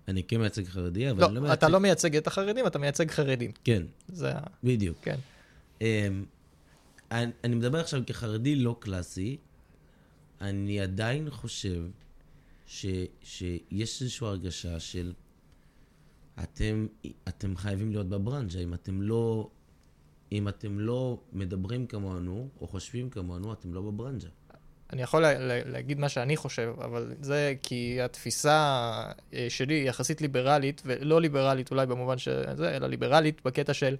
[0.07, 1.57] אני כן מייצג חרדי, אבל לא, אני לא מייצג...
[1.57, 3.51] אתה לא מייצג את החרדים, אתה מייצג חרדים.
[3.63, 4.41] כן, זה ה...
[4.63, 4.97] בדיוק.
[5.01, 5.17] כן.
[5.79, 5.83] Um,
[7.11, 9.37] אני, אני מדבר עכשיו כחרדי לא קלאסי,
[10.41, 11.85] אני עדיין חושב
[12.65, 12.85] ש,
[13.23, 15.13] שיש איזושהי הרגשה של
[16.43, 16.87] אתם,
[17.27, 19.49] אתם חייבים להיות בברנז'ה, אם אתם לא...
[20.31, 24.27] אם אתם לא מדברים כמונו, או חושבים כמונו, אתם לא בברנז'ה.
[24.93, 28.91] אני יכול לה, לה, להגיד מה שאני חושב, אבל זה כי התפיסה
[29.33, 33.95] אה, שלי היא יחסית ליברלית, ולא ליברלית אולי במובן שזה, אלא ליברלית בקטע של...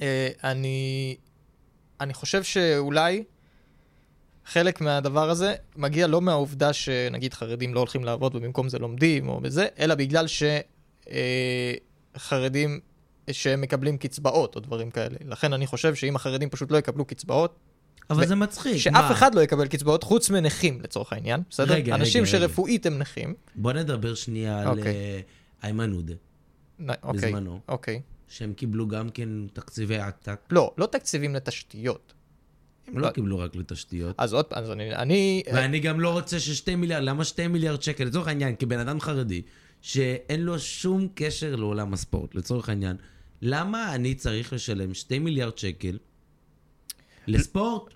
[0.00, 1.16] אה, אני,
[2.00, 3.24] אני חושב שאולי
[4.44, 9.40] חלק מהדבר הזה מגיע לא מהעובדה שנגיד חרדים לא הולכים לעבוד ובמקום זה לומדים או
[9.40, 10.26] בזה, אלא בגלל
[12.16, 12.80] שחרדים
[13.30, 15.16] שהם מקבלים קצבאות או דברים כאלה.
[15.24, 17.58] לכן אני חושב שאם החרדים פשוט לא יקבלו קצבאות,
[18.10, 18.76] אבל זה מצחיק.
[18.76, 19.12] שאף מה?
[19.12, 21.74] אחד לא יקבל קצבאות חוץ מנכים לצורך העניין, בסדר?
[21.74, 22.46] רגע, אנשים רגע, רגע.
[22.48, 23.34] שרפואית הם נכים.
[23.54, 24.94] בוא נדבר שנייה על אוקיי.
[24.94, 25.20] אה,
[25.64, 26.14] איימן עודה,
[27.02, 27.60] אוקיי, בזמנו.
[27.68, 28.00] אוקיי.
[28.28, 30.40] שהם קיבלו גם כן תקציבי עתק.
[30.50, 32.12] לא, לא תקציבים לתשתיות.
[32.88, 34.14] הם לא קיבלו רק לתשתיות.
[34.18, 34.94] אז עוד פעם, אז אני...
[34.94, 38.04] אני ואני גם לא רוצה ששתי מיליארד, למה שתי מיליארד שקל?
[38.04, 39.42] לצורך העניין, כבן אדם חרדי,
[39.82, 42.96] שאין לו שום קשר לעולם הספורט, לצורך העניין,
[43.42, 45.98] למה אני צריך לשלם שתי מיליארד שקל
[47.26, 47.94] לספורט?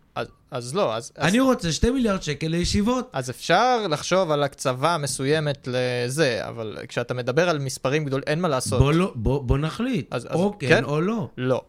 [0.54, 1.12] אז, אז לא, אז...
[1.16, 1.28] אז...
[1.28, 3.10] אני רוצה שתי מיליארד שקל לישיבות.
[3.12, 8.48] אז אפשר לחשוב על הקצבה מסוימת לזה, אבל כשאתה מדבר על מספרים גדולים, אין מה
[8.48, 8.78] לעשות.
[8.78, 10.84] בוא, לא, בוא, בוא נחליט, אז- אז או כן, כן?
[10.84, 11.28] או לא.
[11.36, 11.62] לא.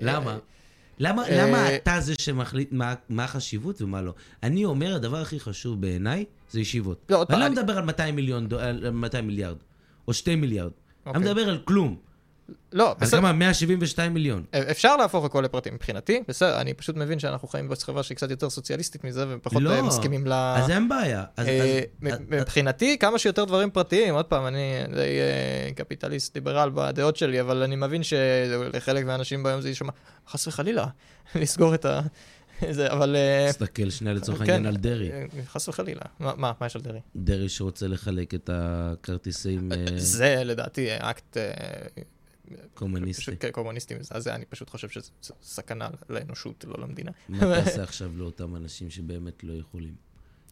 [0.00, 0.38] למה?
[0.98, 4.14] למה, אה, למה אתה זה שמחליט מה, מה החשיבות ומה לא?
[4.42, 7.06] אני אומר, הדבר הכי חשוב בעיניי זה ישיבות.
[7.10, 9.56] לא, אני לא אני- מדבר על 200 מיליון, על 200 מיליארד,
[10.08, 10.70] או 2 מיליארד.
[11.06, 11.30] אני אוקיי.
[11.32, 11.96] מדבר על כלום.
[12.72, 13.20] לא, אז בסדר.
[13.20, 13.32] כמה?
[13.32, 14.44] 172 מיליון.
[14.70, 18.50] אפשר להפוך הכל לפרטים מבחינתי, בסדר, אני פשוט מבין שאנחנו חיים בחברה שהיא קצת יותר
[18.50, 20.32] סוציאליסטית מזה, ופחות לא, אה, מסכימים ל...
[20.32, 21.24] אז אין בעיה.
[21.36, 21.80] אז, אה,
[22.12, 27.40] אז, מבחינתי, כמה שיותר דברים פרטיים, עוד פעם, אני די אה, קפיטליסט ליברל בדעות שלי,
[27.40, 29.92] אבל אני מבין שלחלק מהאנשים ביום זה יישמע,
[30.28, 30.86] חס וחלילה,
[31.34, 32.00] לסגור את ה...
[32.70, 33.16] זה, אבל...
[33.16, 35.12] אה, תסתכל שנייה לצורך כן, העניין על דרי.
[35.12, 36.00] אה, חס וחלילה.
[36.20, 37.00] מה, מה, מה יש על דרעי?
[37.16, 41.36] דרי שרוצה לחלק את הכרטיסים זה לדעתי אקט
[42.74, 43.22] קומוניסטי.
[43.22, 45.10] פשוט קומוניסטי מזעזע, אני פשוט חושב שזה
[45.42, 47.10] סכנה לאנושות, לא למדינה.
[47.28, 49.94] מה תעשה עכשיו לאותם אנשים שבאמת לא יכולים?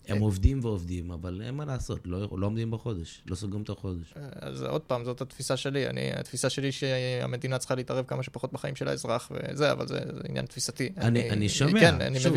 [0.09, 0.23] הם אה.
[0.23, 4.15] עובדים ועובדים, אבל אין מה לעשות, לא לא עומדים בחודש, לא סוגרים את החודש.
[4.41, 5.87] אז עוד פעם, זאת התפיסה שלי.
[5.87, 10.21] אני, התפיסה שלי שהמדינה צריכה להתערב כמה שפחות בחיים של האזרח וזה, אבל זה, זה
[10.29, 10.93] עניין תפיסתי.
[10.97, 12.35] אני- אני שומע, כן, אני שוב.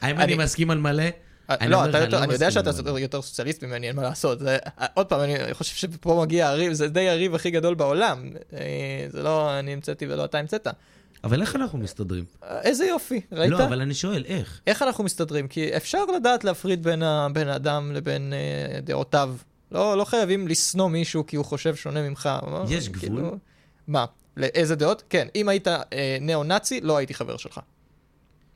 [0.00, 1.04] האם אני- אני מסכים על מלא?
[1.50, 4.38] אני לא, אתה יותר, אני לא אני יודע שאתה יותר- סוציאליסט ממני, אין מה לעשות.
[4.38, 4.58] זה-
[4.94, 8.30] עוד פעם, אני חושב שפה מגיע הריב, זה די הריב הכי גדול בעולם.
[8.52, 8.58] אה,
[9.10, 10.66] זה לא אני המצאתי ולא אתה המצאת.
[11.24, 12.24] אבל איך אנחנו מסתדרים?
[12.42, 13.50] אה, איזה יופי, ראית?
[13.50, 14.60] לא, אבל אני שואל, איך?
[14.66, 15.48] איך אנחנו מסתדרים?
[15.48, 19.34] כי אפשר לדעת להפריד בין הבן האדם לבין אה, דעותיו.
[19.72, 22.28] לא, לא חייבים לשנוא מישהו כי הוא חושב שונה ממך.
[22.68, 23.38] יש כאילו- גבול?
[23.88, 24.04] מה?
[24.36, 25.02] לאיזה דעות?
[25.10, 25.82] כן, אם היית אה,
[26.20, 27.60] ניאו-נאצי, לא הייתי חבר שלך.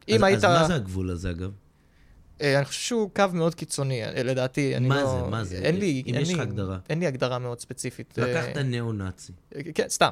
[0.09, 0.45] אם אז- היית...
[0.45, 1.51] אז מה זה הגבול הזה, אגב?
[2.45, 4.77] אה, אני חושב שהוא קו מאוד קיצוני, אה, לדעתי.
[4.77, 5.07] אני מה לא...
[5.07, 5.31] זה?
[5.31, 5.57] מה זה?
[5.57, 6.03] אין לי...
[6.07, 6.79] אם אין יש לך הגדרה.
[6.89, 8.19] אין לי הגדרה מאוד ספציפית.
[8.19, 9.33] אה, לקחת ניאו-נאצי.
[9.75, 10.11] כן, סתם,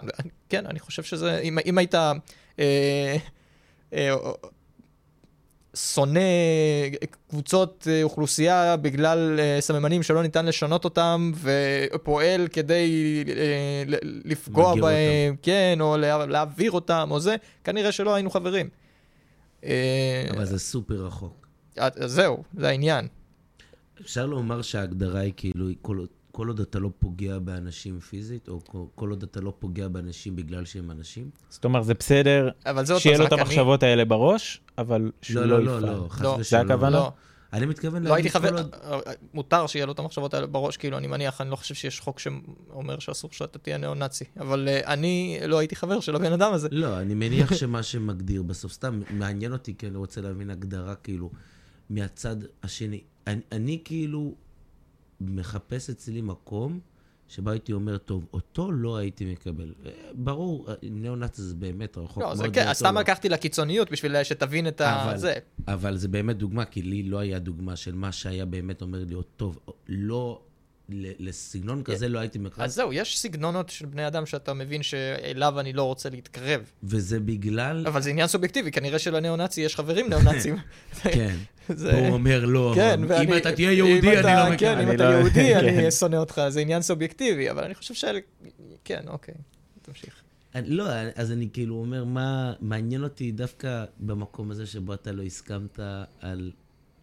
[0.48, 3.16] כן, אני חושב שזה, אם, אם היית אה,
[3.94, 4.14] אה,
[5.74, 6.20] שונא
[7.28, 13.82] קבוצות אוכלוסייה בגלל סממנים שלא ניתן לשנות אותם, ופועל כדי אה,
[14.24, 18.68] לפגוע בהם, כן, או לה, להעביר אותם, או זה, כנראה שלא היינו חברים.
[20.30, 21.41] אבל זה סופר רחוק.
[21.76, 23.08] אז זהו, זה העניין.
[24.00, 28.84] אפשר לומר שההגדרה היא כאילו, כל, כל עוד אתה לא פוגע באנשים פיזית, או כל,
[28.94, 31.30] כל עוד אתה לא פוגע באנשים בגלל שהם אנשים?
[31.48, 33.32] זאת אומרת, זה בסדר אבל זה עוד שיהיה לו את.
[33.32, 35.94] המחשבות האלה בראש, אבל שהוא לא, לא לא, לא, יפעל.
[35.94, 36.28] לא, חס לא.
[36.28, 36.42] ושלום.
[36.42, 36.96] זה הכוונה?
[36.96, 37.12] לא.
[37.52, 38.62] אני מתכוון לא הייתי להגיד כל חבר,
[38.92, 39.02] עוד...
[39.34, 42.18] מותר שיהיה לו את המחשבות האלה בראש, כאילו, אני מניח, אני לא חושב שיש חוק
[42.18, 46.68] שאומר שאסור שאתה תהיה ניאו-נאצי, אבל uh, אני לא הייתי חבר של הבן אדם הזה.
[46.70, 51.30] לא, אני מניח שמה שמגדיר בסוף, סתם מעניין אותי, כי אני רוצה להבין הגדרה, כאילו,
[51.92, 53.00] מהצד השני.
[53.26, 54.34] אני, אני כאילו
[55.20, 56.80] מחפש אצלי מקום
[57.28, 59.72] שבו הייתי אומר, טוב, אותו לא הייתי מקבל.
[59.86, 62.36] אה, ברור, אה, ניאו-נאצי זה באמת רחוק לא, מאוד.
[62.38, 63.00] כן, ואותו אז סתם לא.
[63.00, 65.34] לקחתי לקיצוניות בשביל שתבין את אבל- זה.
[65.68, 69.14] אבל זה באמת דוגמה, כי לי לא היה דוגמה של מה שהיה באמת אומר לי,
[69.14, 70.42] "או, טוב, לא,
[71.18, 72.64] לסגנון כזה לא הייתי מקבל.
[72.64, 76.60] אז זהו, יש סגנונות של בני אדם שאתה מבין שאליו אני לא רוצה להתקרב.
[76.82, 77.84] וזה בגלל...
[77.86, 80.56] אבל זה עניין סובייקטיבי, כנראה שלניאו-נאצי יש חברים ניאו-נאצים.
[81.02, 81.36] כן.
[81.68, 84.88] זה- והוא אומר, לא, כן, אם ואני- אתה תהיה יהודי, אני אתה- לא כן, מקבל.
[84.88, 85.68] אם אתה לא- יהודי, כן.
[85.78, 88.18] אני שונא אותך, זה עניין סובייקטיבי, אבל אני חושב שאלה...
[88.84, 89.34] כן, אוקיי,
[89.82, 90.14] תמשיך.
[90.54, 95.22] אני- לא, אז אני כאילו אומר, מה מעניין אותי דווקא במקום הזה שבו אתה לא
[95.22, 95.78] הסכמת
[96.20, 96.50] על,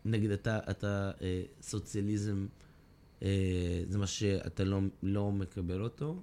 [0.06, 2.46] נגיד אתה, אתה אה, סוציאליזם,
[3.90, 6.22] זה מה שאתה לא, לא מקבל אותו,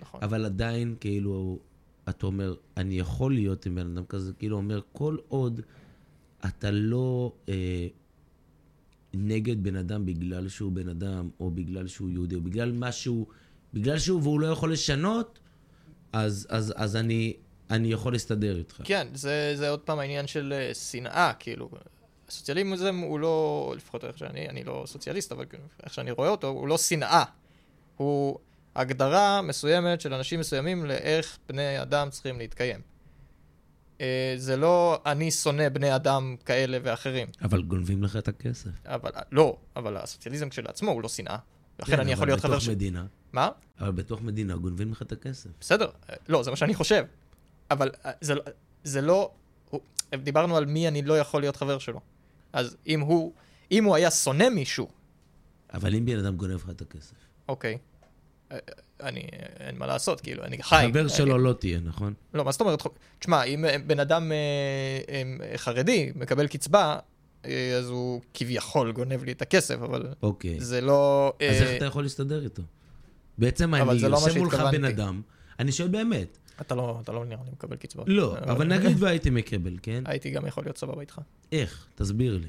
[0.00, 0.20] נכון.
[0.22, 1.58] אבל עדיין כאילו,
[2.08, 5.60] אתה אומר, אני יכול להיות עם בן אדם כזה, כאילו אומר, כל עוד
[6.46, 7.86] אתה לא אה,
[9.14, 13.26] נגד בן אדם בגלל שהוא בן אדם, או בגלל שהוא יהודי, או בגלל משהו,
[13.74, 15.38] בגלל שהוא והוא לא יכול לשנות,
[16.12, 17.36] אז, אז, אז אני,
[17.70, 18.80] אני יכול להסתדר איתך.
[18.84, 21.70] כן, זה, זה עוד פעם העניין של אה, שנאה, כאילו.
[22.28, 26.48] הסוציאליזם הוא לא, לפחות איך שאני, אני לא סוציאליסט, אבל כאילו, איך שאני רואה אותו,
[26.48, 27.24] הוא לא שנאה.
[27.96, 28.38] הוא
[28.76, 32.80] הגדרה מסוימת של אנשים מסוימים לאיך בני אדם צריכים להתקיים.
[34.00, 37.28] אה, זה לא אני שונא בני אדם כאלה ואחרים.
[37.42, 38.70] אבל גונבים לך את הכסף.
[38.86, 41.36] אבל לא, אבל הסוציאליזם כשלעצמו הוא לא שנאה.
[41.78, 42.70] לכן כן, אני יכול להיות חבר של...
[42.70, 43.48] מדינה, מה?
[43.80, 45.50] אבל בתוך מדינה גונבים לך את הכסף.
[45.60, 45.90] בסדר,
[46.28, 47.04] לא, זה מה שאני חושב.
[47.70, 48.42] אבל אה, זה, לא-
[48.84, 49.30] זה לא...
[49.70, 49.80] הוא,
[50.14, 52.00] דיברנו על מי אני לא יכול להיות חבר שלו.
[52.56, 53.32] אז אם הוא,
[53.72, 54.88] אם הוא היה שונא מישהו,
[55.74, 57.14] אבל אם בן אדם גונב לך את הכסף,
[57.48, 57.78] אוקיי,
[58.52, 58.58] אה,
[59.02, 59.20] אני,
[59.60, 60.86] אין מה לעשות, כאילו, אני חי.
[60.90, 62.14] חבר אני- שלו לא תהיה, נכון?
[62.34, 62.82] לא, מה זאת אומרת?
[63.18, 64.36] תשמע, אם אה, בן אדם אה,
[65.52, 66.98] אה, חרדי מקבל קצבה,
[67.44, 70.60] אה, אז הוא כביכול גונב לי את הכסף, אבל אוקיי.
[70.60, 71.32] זה לא...
[71.50, 72.62] אז אה, איך אתה יכול להסתדר איתו?
[73.38, 74.78] בעצם אני לא יושב מולך שהתכוונתי.
[74.78, 75.22] בן אדם,
[75.58, 76.38] אני שואל באמת.
[76.60, 78.08] אתה לא, אתה לא נראה לי מקבל קצבאות.
[78.08, 80.02] לא, אבל נגיד והייתי מקבל, כן?
[80.10, 81.20] הייתי גם יכול להיות סבבה איתך.
[81.52, 81.86] איך?
[81.94, 82.48] תסביר לי.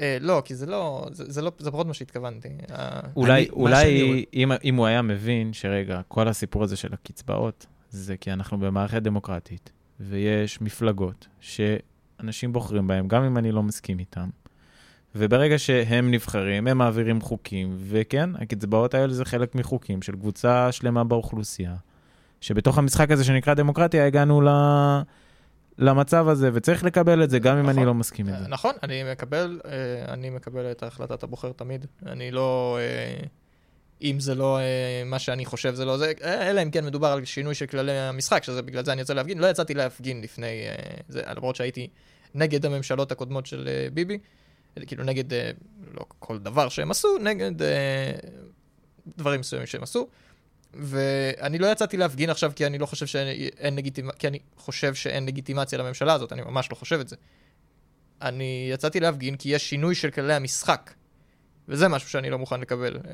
[0.00, 2.48] אה, לא, כי זה לא, זה, זה לא, זה פחות מה שהתכוונתי.
[2.70, 6.76] אה, אולי, אני- מה שאני אולי אם, אם הוא היה מבין שרגע, כל הסיפור הזה
[6.76, 9.70] של הקצבאות, זה כי אנחנו במערכת דמוקרטית,
[10.00, 14.28] ויש מפלגות שאנשים בוחרים בהן, גם אם אני לא מסכים איתם.
[15.14, 21.04] וברגע שהם נבחרים, הם מעבירים חוקים, וכן, הקצבאות האלה זה חלק מחוקים של קבוצה שלמה
[21.04, 21.74] באוכלוסייה,
[22.40, 24.48] שבתוך המשחק הזה שנקרא דמוקרטיה הגענו ל...
[25.80, 27.86] למצב הזה, וצריך לקבל את זה, גם אם אני נכון.
[27.86, 28.48] לא מסכים עם אה, זה.
[28.48, 31.86] נכון, אני מקבל, אה, אני מקבל את החלטת הבוחר תמיד.
[32.06, 32.78] אני לא...
[32.80, 33.26] אה,
[34.02, 34.58] אם זה לא
[35.06, 38.44] מה שאני חושב זה לא זה, אלא אם כן מדובר על שינוי של כללי המשחק,
[38.44, 39.38] שזה בגלל זה אני יוצא להפגין.
[39.38, 40.48] לא יצאתי להפגין לפני
[41.08, 41.88] זה, למרות שהייתי
[42.34, 44.18] נגד הממשלות הקודמות של ביבי,
[44.86, 45.24] כאילו נגד,
[45.94, 47.52] לא כל דבר שהם עשו, נגד
[49.16, 50.08] דברים מסוימים שהם עשו.
[50.74, 55.26] ואני לא יצאתי להפגין עכשיו כי אני לא חושב שאין לגיטימציה, כי אני חושב שאין
[55.26, 57.16] לגיטימציה לממשלה הזאת, אני ממש לא חושב את זה.
[58.22, 60.90] אני יצאתי להפגין כי יש שינוי של כללי המשחק.
[61.68, 62.96] וזה משהו שאני לא מוכן לקבל.
[62.96, 63.12] אה,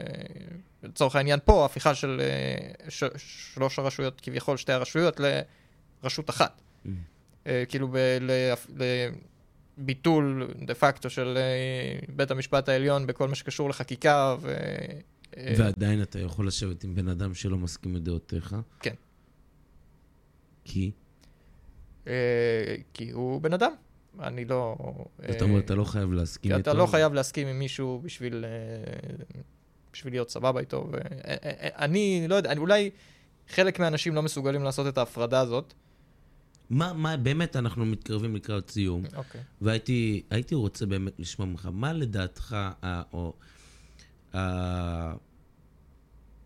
[0.83, 5.21] לצורך העניין פה, הפיכה של אה, ש- שלוש הרשויות, כביכול שתי הרשויות,
[6.03, 6.61] לרשות אחת.
[6.61, 6.89] Mm.
[7.47, 8.53] אה, כאילו ב- ל-
[9.79, 11.39] לביטול דה פקטו של
[12.09, 14.57] בית המשפט העליון בכל מה שקשור לחקיקה ו...
[15.37, 18.57] אה, ועדיין אתה יכול לשבת עם בן אדם שלא מסכים עם דעותיך.
[18.81, 18.95] כן.
[20.65, 20.91] כי?
[22.07, 23.73] אה, כי הוא בן אדם.
[24.21, 24.77] אני לא...
[25.29, 26.71] זאת אומרת, אתה לא חייב להסכים כי איתו.
[26.71, 29.25] אתה לא חייב להסכים עם מישהו בשביל, אה,
[29.93, 30.89] בשביל להיות סבבה איתו.
[30.93, 32.91] ואני לא יודע, אני, אולי
[33.49, 35.75] חלק מהאנשים לא מסוגלים לעשות את ההפרדה הזאת.
[36.71, 39.41] מה, מה, באמת אנחנו מתקרבים לקראת סיום, אוקיי.
[39.61, 42.57] והייתי הייתי רוצה באמת לשמוע ממך, מה לדעתך,
[43.13, 43.35] או,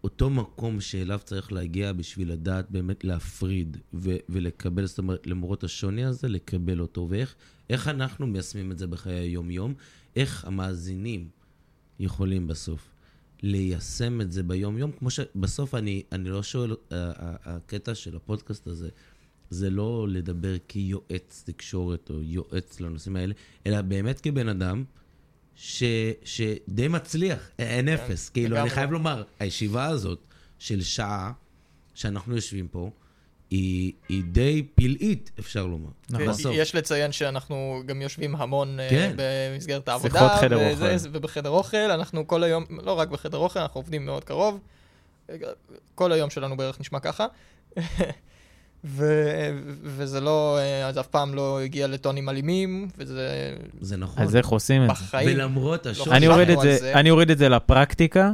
[0.04, 6.04] אותו מקום שאליו צריך להגיע בשביל לדעת באמת להפריד ו- ולקבל, זאת אומרת, למרות השוני
[6.04, 7.34] הזה, לקבל אותו, ואיך
[7.70, 9.74] איך אנחנו מיישמים את זה בחיי היום-יום,
[10.16, 11.28] איך המאזינים
[12.00, 12.88] יכולים בסוף
[13.42, 18.88] ליישם את זה ביום-יום, כמו שבסוף אני, אני לא שואל, הקטע של הפודקאסט הזה,
[19.50, 23.34] זה לא לדבר כיועץ תקשורת או יועץ לנושאים האלה,
[23.66, 24.84] אלא באמת כבן אדם
[25.62, 25.82] ש,
[26.24, 28.28] שדי מצליח, אין אפס.
[28.28, 28.70] כאילו, אני.
[28.70, 30.18] חייב לומר, הישיבה הזאת
[30.58, 31.32] של שעה
[31.94, 32.90] שאנחנו יושבים פה,
[33.50, 35.88] היא, היא די פלאית, אפשר לומר.
[36.10, 36.26] נכון.
[36.28, 36.52] בסוף.
[36.54, 39.12] יש לציין שאנחנו גם יושבים המון אה, כן.
[39.16, 40.14] במסגרת העבודה.
[40.14, 41.08] שיחות חדר וזה- אוכל.
[41.12, 44.60] ובחדר אוכל, אנחנו כל היום, לא רק בחדר אוכל, אנחנו עובדים מאוד קרוב.
[45.94, 47.26] כל היום שלנו בערך נשמע ככה.
[48.84, 49.50] ו-
[49.82, 50.58] וזה לא,
[50.90, 53.28] זה אף פעם לא הגיע לטונים אלימים, וזה
[53.80, 54.22] זה נכון.
[54.22, 54.92] אז איך עושים את זה?
[54.92, 55.28] בחיים.
[55.36, 56.10] ולמרות השוני...
[56.10, 56.92] לא אני חשבנו אוריד את על זה, זה.
[56.94, 58.30] אני אוריד את זה לפרקטיקה.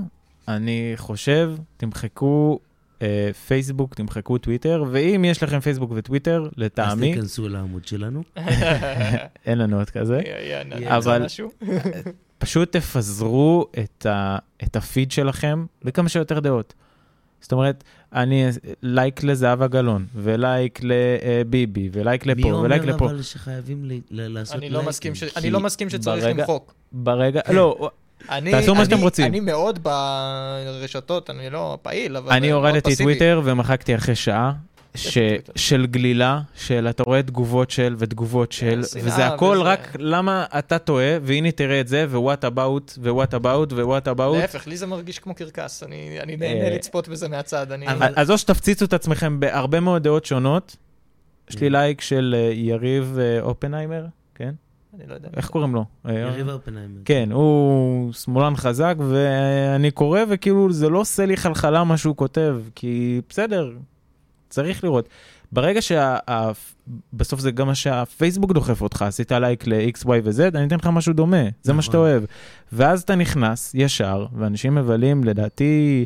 [0.49, 2.59] אני חושב, תמחקו
[3.03, 8.23] אה, פייסבוק, תמחקו טוויטר, ואם יש לכם פייסבוק וטוויטר, אז לטעמי, תיכנסו לעמוד שלנו.
[9.47, 11.27] אין לנו עוד כזה, יהיה- יהיה- אבל-.
[12.39, 16.75] פשוט תפזרו את, ה, את הפיד שלכם בכמה שיותר דעות.
[17.41, 18.47] זאת אומרת, אני
[18.83, 23.05] לייק לזהבה גלאון, ולייק לביבי, ולייק מי לפה, ולייק אומר לפה.
[23.07, 24.77] אבל שחייבים ל- ל- לעשות אני לייקים?
[24.83, 26.75] לא מסכים ש- כי אני לא מסכים שצריך ברגע- למחוק.
[26.93, 27.91] ברגע, לא,
[28.31, 29.27] אני- תעשו מה שאתם אני- רוצים.
[29.27, 32.33] אני מאוד ברשתות, אני לא פעיל, אבל...
[32.33, 32.97] אני מאוד הורדתי.
[32.97, 34.53] טוויטר ומחקתי אחרי שעה.
[34.97, 35.19] ש...
[35.57, 40.45] של גלילה, של אתה רואה תגובות של ותגובות של, שנאה וזה הכל וזה- רק למה
[40.59, 44.37] אתה טועה, והנה תראה את זה, ווואט אבאוט, ווואט אבאוט, ווואט אבאוט.
[44.39, 47.89] להפך, לי זה מרגיש כמו קרקס, אני אני נהנה אה, לצפות בזה מהצד, אני...
[47.89, 50.77] אבל- אז או שתפציצו את עצמכם בהרבה מאוד דעות שונות.
[51.51, 54.53] יש לי לייק של אה, יריב אה, אופנהיימר, כן?
[55.01, 55.29] אני לא יודע.
[55.37, 55.85] איך קוראים לו?
[56.09, 57.01] אה, יריב אופנהיימר.
[57.05, 62.57] כן, הוא שמאלן חזק, ואני קורא, וכאילו זה לא עושה לי חלחלה מה שהוא כותב,
[62.75, 63.71] כי בסדר,
[64.49, 65.09] צריך לראות.
[65.53, 66.17] ברגע שה...
[66.31, 66.51] ה-
[67.13, 70.87] בסוף זה גם מה שהפייסבוק דוחף אותך, עשית לייק ל-X, Y ו-Z, אני אתן לך
[70.87, 71.83] משהו דומה, זה מה נכון.
[71.83, 72.23] שאתה אוהב.
[72.73, 76.05] ואז אתה נכנס ישר, ואנשים מבלים, לדעתי,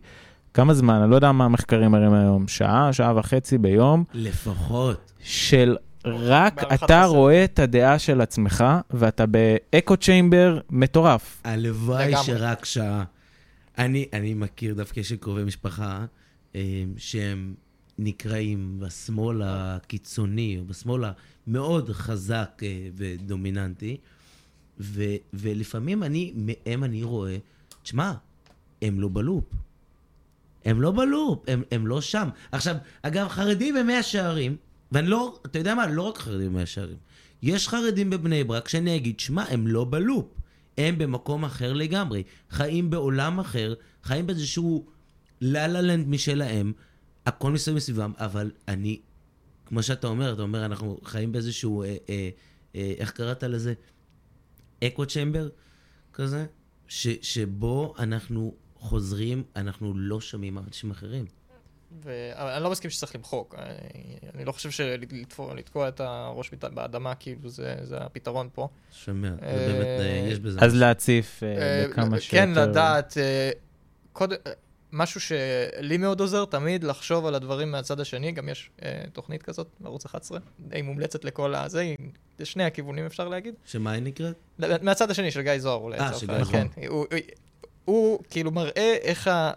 [0.55, 5.13] כמה זמן, אני לא יודע מה המחקרים מראים היום, שעה, שעה וחצי ביום, לפחות.
[5.23, 7.05] של רק אתה חסר.
[7.07, 11.41] רואה את הדעה של עצמך, ואתה באקו צ'יימבר מטורף.
[11.45, 12.13] הלוואי.
[12.23, 13.05] שרק שעה.
[13.79, 16.05] אני, אני מכיר דווקא של קרובי משפחה
[16.55, 16.61] אה,
[16.97, 17.55] שהם
[18.03, 21.05] נקראים בשמאל הקיצוני, או בשמאל
[21.47, 23.97] המאוד חזק אה, ודומיננטי,
[24.81, 27.37] ו, ולפעמים אני, מהם אני רואה,
[27.83, 28.13] תשמע,
[28.83, 29.45] הם לא בלופ.
[30.65, 32.29] הם לא בלופ, הם, הם לא שם.
[32.53, 34.57] עכשיו, אגב, חרדים הם מאה שערים,
[34.93, 35.87] ואני לא, אתה יודע מה?
[35.87, 36.97] לא רק חרדים במאה שערים.
[37.43, 40.27] יש חרדים בבני ברק שאני אגיד, שמע, הם לא בלופ.
[40.79, 42.23] הם במקום אחר לגמרי.
[42.51, 44.87] חיים בעולם אחר, חיים באיזשהו
[45.41, 46.73] לה לה לנד משלהם,
[47.31, 49.01] הכל מסביב מסביבם, אבל אני,
[49.67, 52.31] כמו שאתה אומר, אתה אומר, אנחנו חיים באיזשהו, אה, אה,
[52.75, 53.75] אה, איך קראת לזה?
[54.85, 55.49] אקו צ'מבר
[56.13, 56.47] כזה,
[56.89, 61.27] ש, שבו אנחנו חוזרים, אנחנו לא שומעים אנשים אחרים.
[62.03, 63.55] ואני לא מסכים שצריך למחוק.
[63.59, 68.69] אני, אני לא חושב שלתקוע את הראש באדמה, כאילו, זה, זה הפתרון פה.
[68.93, 70.75] שומע, זה אה, באמת, אה, יש בזה אז.
[70.75, 72.37] להציף אה, אה, לכמה שיותר...
[72.37, 73.17] כן, לדעת,
[74.13, 74.37] קודם,
[74.93, 79.69] משהו שלי מאוד עוזר, תמיד לחשוב על הדברים מהצד השני, גם יש אה, תוכנית כזאת
[79.81, 81.97] בערוץ 11, די מומלצת לכל הזה, היא-
[82.39, 83.55] לשני הכיוונים אפשר להגיד.
[83.65, 84.35] שמה היא נקראת?
[84.83, 85.99] מהצד השני של גיא זוהר אולי.
[85.99, 86.67] אה, של גיא כן.
[86.89, 87.19] הוא, הוא,
[87.85, 89.53] הוא כאילו מראה איך ה...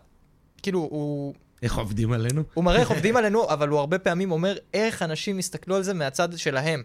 [0.64, 2.44] כאילו, הוא, איך עובדים עלינו?
[2.54, 5.94] הוא מראה איך עובדים עלינו, אבל הוא הרבה פעמים אומר איך אנשים יסתכלו על זה
[5.94, 6.84] מהצד שלהם.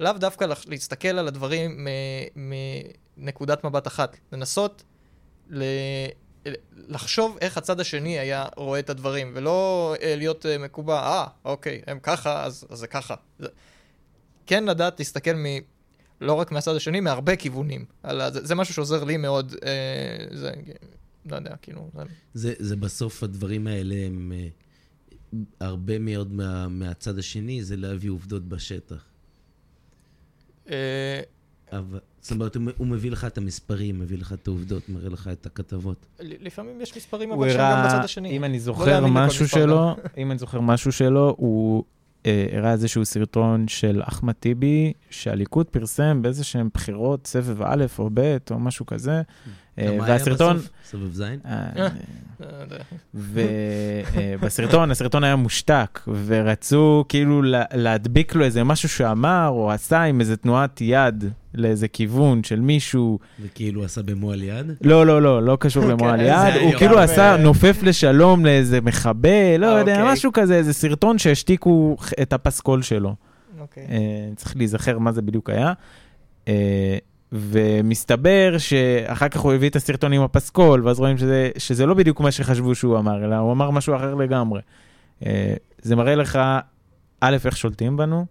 [0.00, 1.86] לאו דווקא להסתכל על הדברים
[3.16, 4.16] מנקודת מבט אחת.
[4.32, 4.82] לנסות
[5.50, 5.62] ל...
[6.88, 11.82] לחשוב איך הצד השני היה רואה את הדברים, ולא אה, להיות אה, מקובע, אה, אוקיי,
[11.86, 13.14] הם ככה, אז, אז זה ככה.
[13.38, 13.48] זה...
[14.46, 15.44] כן לדעת להסתכל מ...
[16.20, 17.84] לא רק מהצד השני, מהרבה כיוונים.
[18.02, 18.30] על ה...
[18.30, 20.52] זה, זה משהו שעוזר לי מאוד, אה, זה,
[21.26, 21.90] לא יודע, כאילו...
[21.94, 22.02] זה...
[22.34, 24.48] זה, זה בסוף הדברים האלה הם אה,
[25.60, 29.04] הרבה מאוד מה, מהצד השני, זה להביא עובדות בשטח.
[30.70, 31.20] אה,
[31.78, 35.46] אבל, זאת אומרת, הוא, מביא לך את המספרים, מביא לך את העובדות, מראה לך את
[35.46, 36.06] הכתבות.
[36.20, 38.30] לפעמים יש מספרים, אבל שהם גם בצד השני.
[38.30, 41.84] אם אני לא זוכר משהו שלו, אם אני זוכר משהו שלו, הוא
[42.26, 48.10] אה, הראה איזשהו סרטון של אחמד טיבי, שהליכוד פרסם באיזה שהם בחירות, סבב א' או
[48.14, 49.22] ב' או משהו כזה, היה
[49.78, 50.58] והסרטון...
[50.84, 51.38] סבב זין?
[51.46, 51.88] אה, אה,
[52.60, 52.76] יודע.
[53.14, 60.20] ובסרטון, הסרטון היה מושתק, ורצו כאילו לה- להדביק לו איזה משהו שאמר או עשה עם
[60.20, 63.18] איזה תנועת יד לאיזה כיוון של מישהו.
[63.42, 64.66] וכאילו עשה במו על יד?
[64.80, 69.56] לא, לא, לא, לא קשור אוקיי, למועל יד, הוא כאילו עשה נופף לשלום לאיזה מחבל,
[69.58, 70.12] לא אה, יודע, אוקיי.
[70.12, 73.14] משהו כזה, איזה סרטון שהשתיקו את הפסקול שלו.
[73.60, 73.86] אוקיי.
[73.90, 73.98] אה,
[74.36, 75.72] צריך להיזכר מה זה בדיוק היה.
[77.34, 82.20] ומסתבר שאחר כך הוא הביא את הסרטון עם הפסקול, ואז רואים שזה, שזה לא בדיוק
[82.20, 84.60] מה שחשבו שהוא אמר, אלא הוא אמר משהו אחר לגמרי.
[85.26, 86.38] אה, זה מראה לך,
[87.20, 88.26] א', איך שולטים בנו,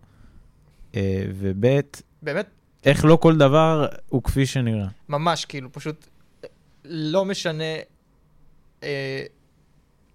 [0.95, 1.79] אה, וב',
[2.21, 2.47] באמת,
[2.85, 4.87] איך לא כל דבר הוא כפי שנראה.
[5.09, 6.07] ממש, כאילו, פשוט
[6.85, 7.75] לא משנה
[8.83, 9.23] אה,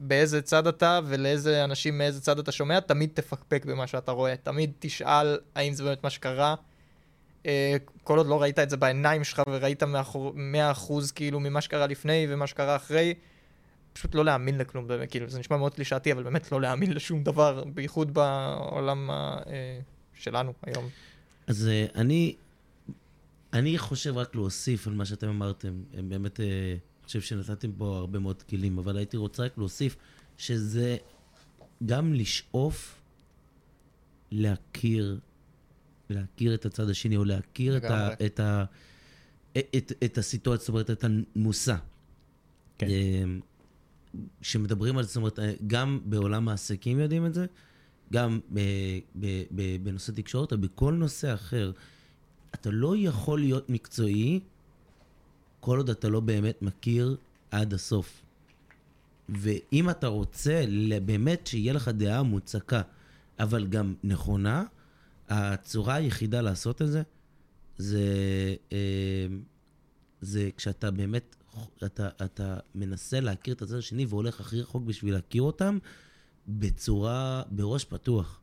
[0.00, 4.34] באיזה צד אתה ולאיזה אנשים מאיזה צד אתה שומע, תמיד תפקפק במה שאתה רואה.
[4.36, 6.54] תמיד תשאל האם זה באמת מה שקרה.
[7.46, 7.76] אה,
[8.08, 12.26] כל עוד לא ראית את זה בעיניים שלך וראית מאחור- 100% כאילו ממה שקרה לפני
[12.30, 13.14] ומה שקרה אחרי,
[13.92, 17.24] פשוט לא להאמין לכלום, באמת, כאילו, זה נשמע מאוד קלישאתי, אבל באמת לא להאמין לשום
[17.24, 19.38] דבר, בייחוד בעולם אה,
[20.14, 20.88] שלנו היום.
[21.46, 22.36] אז אה, אני,
[23.52, 25.82] אני חושב רק להוסיף על מה שאתם אמרתם.
[25.94, 29.96] הם באמת, אה, אני חושב שנתתם פה הרבה מאוד כלים, אבל הייתי רוצה רק להוסיף
[30.38, 30.96] שזה
[31.86, 33.00] גם לשאוף
[34.30, 35.18] להכיר,
[36.10, 38.08] להכיר את הצד השני, או להכיר את, ה.
[38.26, 38.64] את, ה,
[39.58, 41.76] את, את הסיטואציה, זאת אומרת, את המושא.
[42.78, 42.86] כן.
[42.86, 43.40] אמ,
[44.40, 47.46] כשמדברים על זה, זאת אומרת, אה, גם בעולם העסקים יודעים את זה,
[48.12, 48.60] גם ב,
[49.20, 51.72] ב, ב, בנושא תקשורת, או בכל נושא אחר.
[52.54, 54.40] אתה לא יכול להיות מקצועי
[55.60, 57.16] כל עוד אתה לא באמת מכיר
[57.50, 58.22] עד הסוף.
[59.28, 60.64] ואם אתה רוצה
[61.04, 62.82] באמת שיהיה לך דעה מוצקה,
[63.38, 64.64] אבל גם נכונה,
[65.28, 67.02] הצורה היחידה לעשות את זה,
[67.76, 68.04] זה,
[68.72, 69.26] אה,
[70.20, 71.36] זה כשאתה באמת,
[71.84, 75.78] אתה, אתה מנסה להכיר את הצד השני והולך הכי רחוק בשביל להכיר אותם,
[76.48, 78.40] בצורה, בראש פתוח.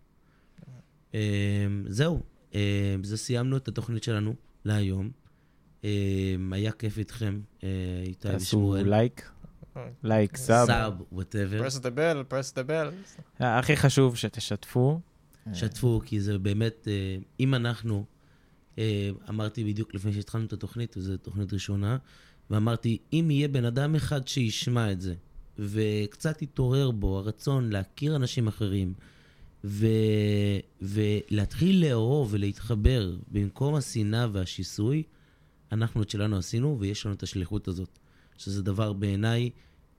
[1.13, 2.23] אה, זהו,
[2.55, 5.11] אה, זה סיימנו את התוכנית שלנו להיום.
[6.51, 7.39] היה כיף איתכם,
[8.03, 8.89] איתי תעשו ושמואל.
[8.89, 9.31] לייק,
[10.03, 10.67] לייק, sub.
[10.67, 11.67] sub, whatever.
[11.67, 13.43] press the bell, press the bell.
[13.43, 14.99] הכי חשוב שתשתפו.
[15.53, 18.05] שתפו, כי זה באמת, אה, אם אנחנו,
[18.77, 21.97] אה, אמרתי בדיוק לפני שהתחלנו את התוכנית, וזו תוכנית ראשונה,
[22.49, 25.15] ואמרתי, אם יהיה בן אדם אחד שישמע את זה,
[25.59, 28.93] וקצת יתעורר בו הרצון להכיר אנשים אחרים,
[29.63, 29.87] ו...
[30.81, 35.03] ולהתחיל לאהוב ולהתחבר במקום השנאה והשיסוי,
[35.71, 37.99] אנחנו את שלנו עשינו, ויש לנו את השליחות הזאת.
[38.37, 39.49] שזה דבר בעיניי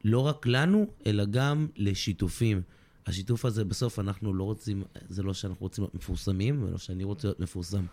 [0.05, 2.62] לא רק לנו, אלא גם לשיתופים.
[3.07, 7.28] השיתוף הזה, בסוף אנחנו לא רוצים, זה לא שאנחנו רוצים להיות מפורסמים, ולא שאני רוצה
[7.28, 7.84] להיות מפורסם.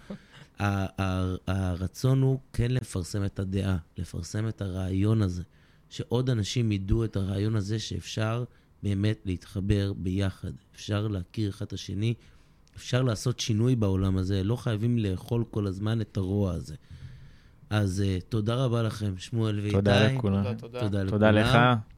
[1.48, 5.44] הרצון הוא כן לפרסם את הדעה, לפרסם את הרעיון הזה,
[5.90, 8.44] שעוד אנשים ידעו את הרעיון הזה שאפשר
[8.84, 10.52] באמת להתחבר ביחד.
[10.76, 12.14] אפשר להכיר אחד את השני,
[12.76, 16.76] אפשר לעשות שינוי בעולם הזה, לא חייבים לאכול כל הזמן את הרוע הזה.
[17.70, 19.72] אז uh, תודה רבה לכם, שמואל ואיתי.
[19.72, 20.44] תודה לכולם.
[20.44, 20.80] תודה, תודה.
[20.80, 21.72] תודה תודה לכולם.
[21.72, 21.93] לך.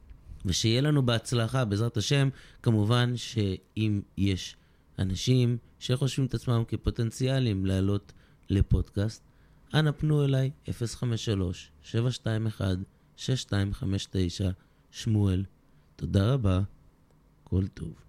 [0.46, 2.30] ושיהיה לנו בהצלחה, בעזרת השם.
[2.64, 4.56] כמובן שאם יש
[5.00, 8.14] אנשים שחושבים את עצמם כפוטנציאלים לעלות
[8.50, 9.24] לפודקאסט,
[9.74, 10.72] אנא פנו אליי, 053-721-6259,
[14.92, 15.46] שמואל.
[15.96, 16.62] תודה רבה,
[17.44, 18.05] כל טוב.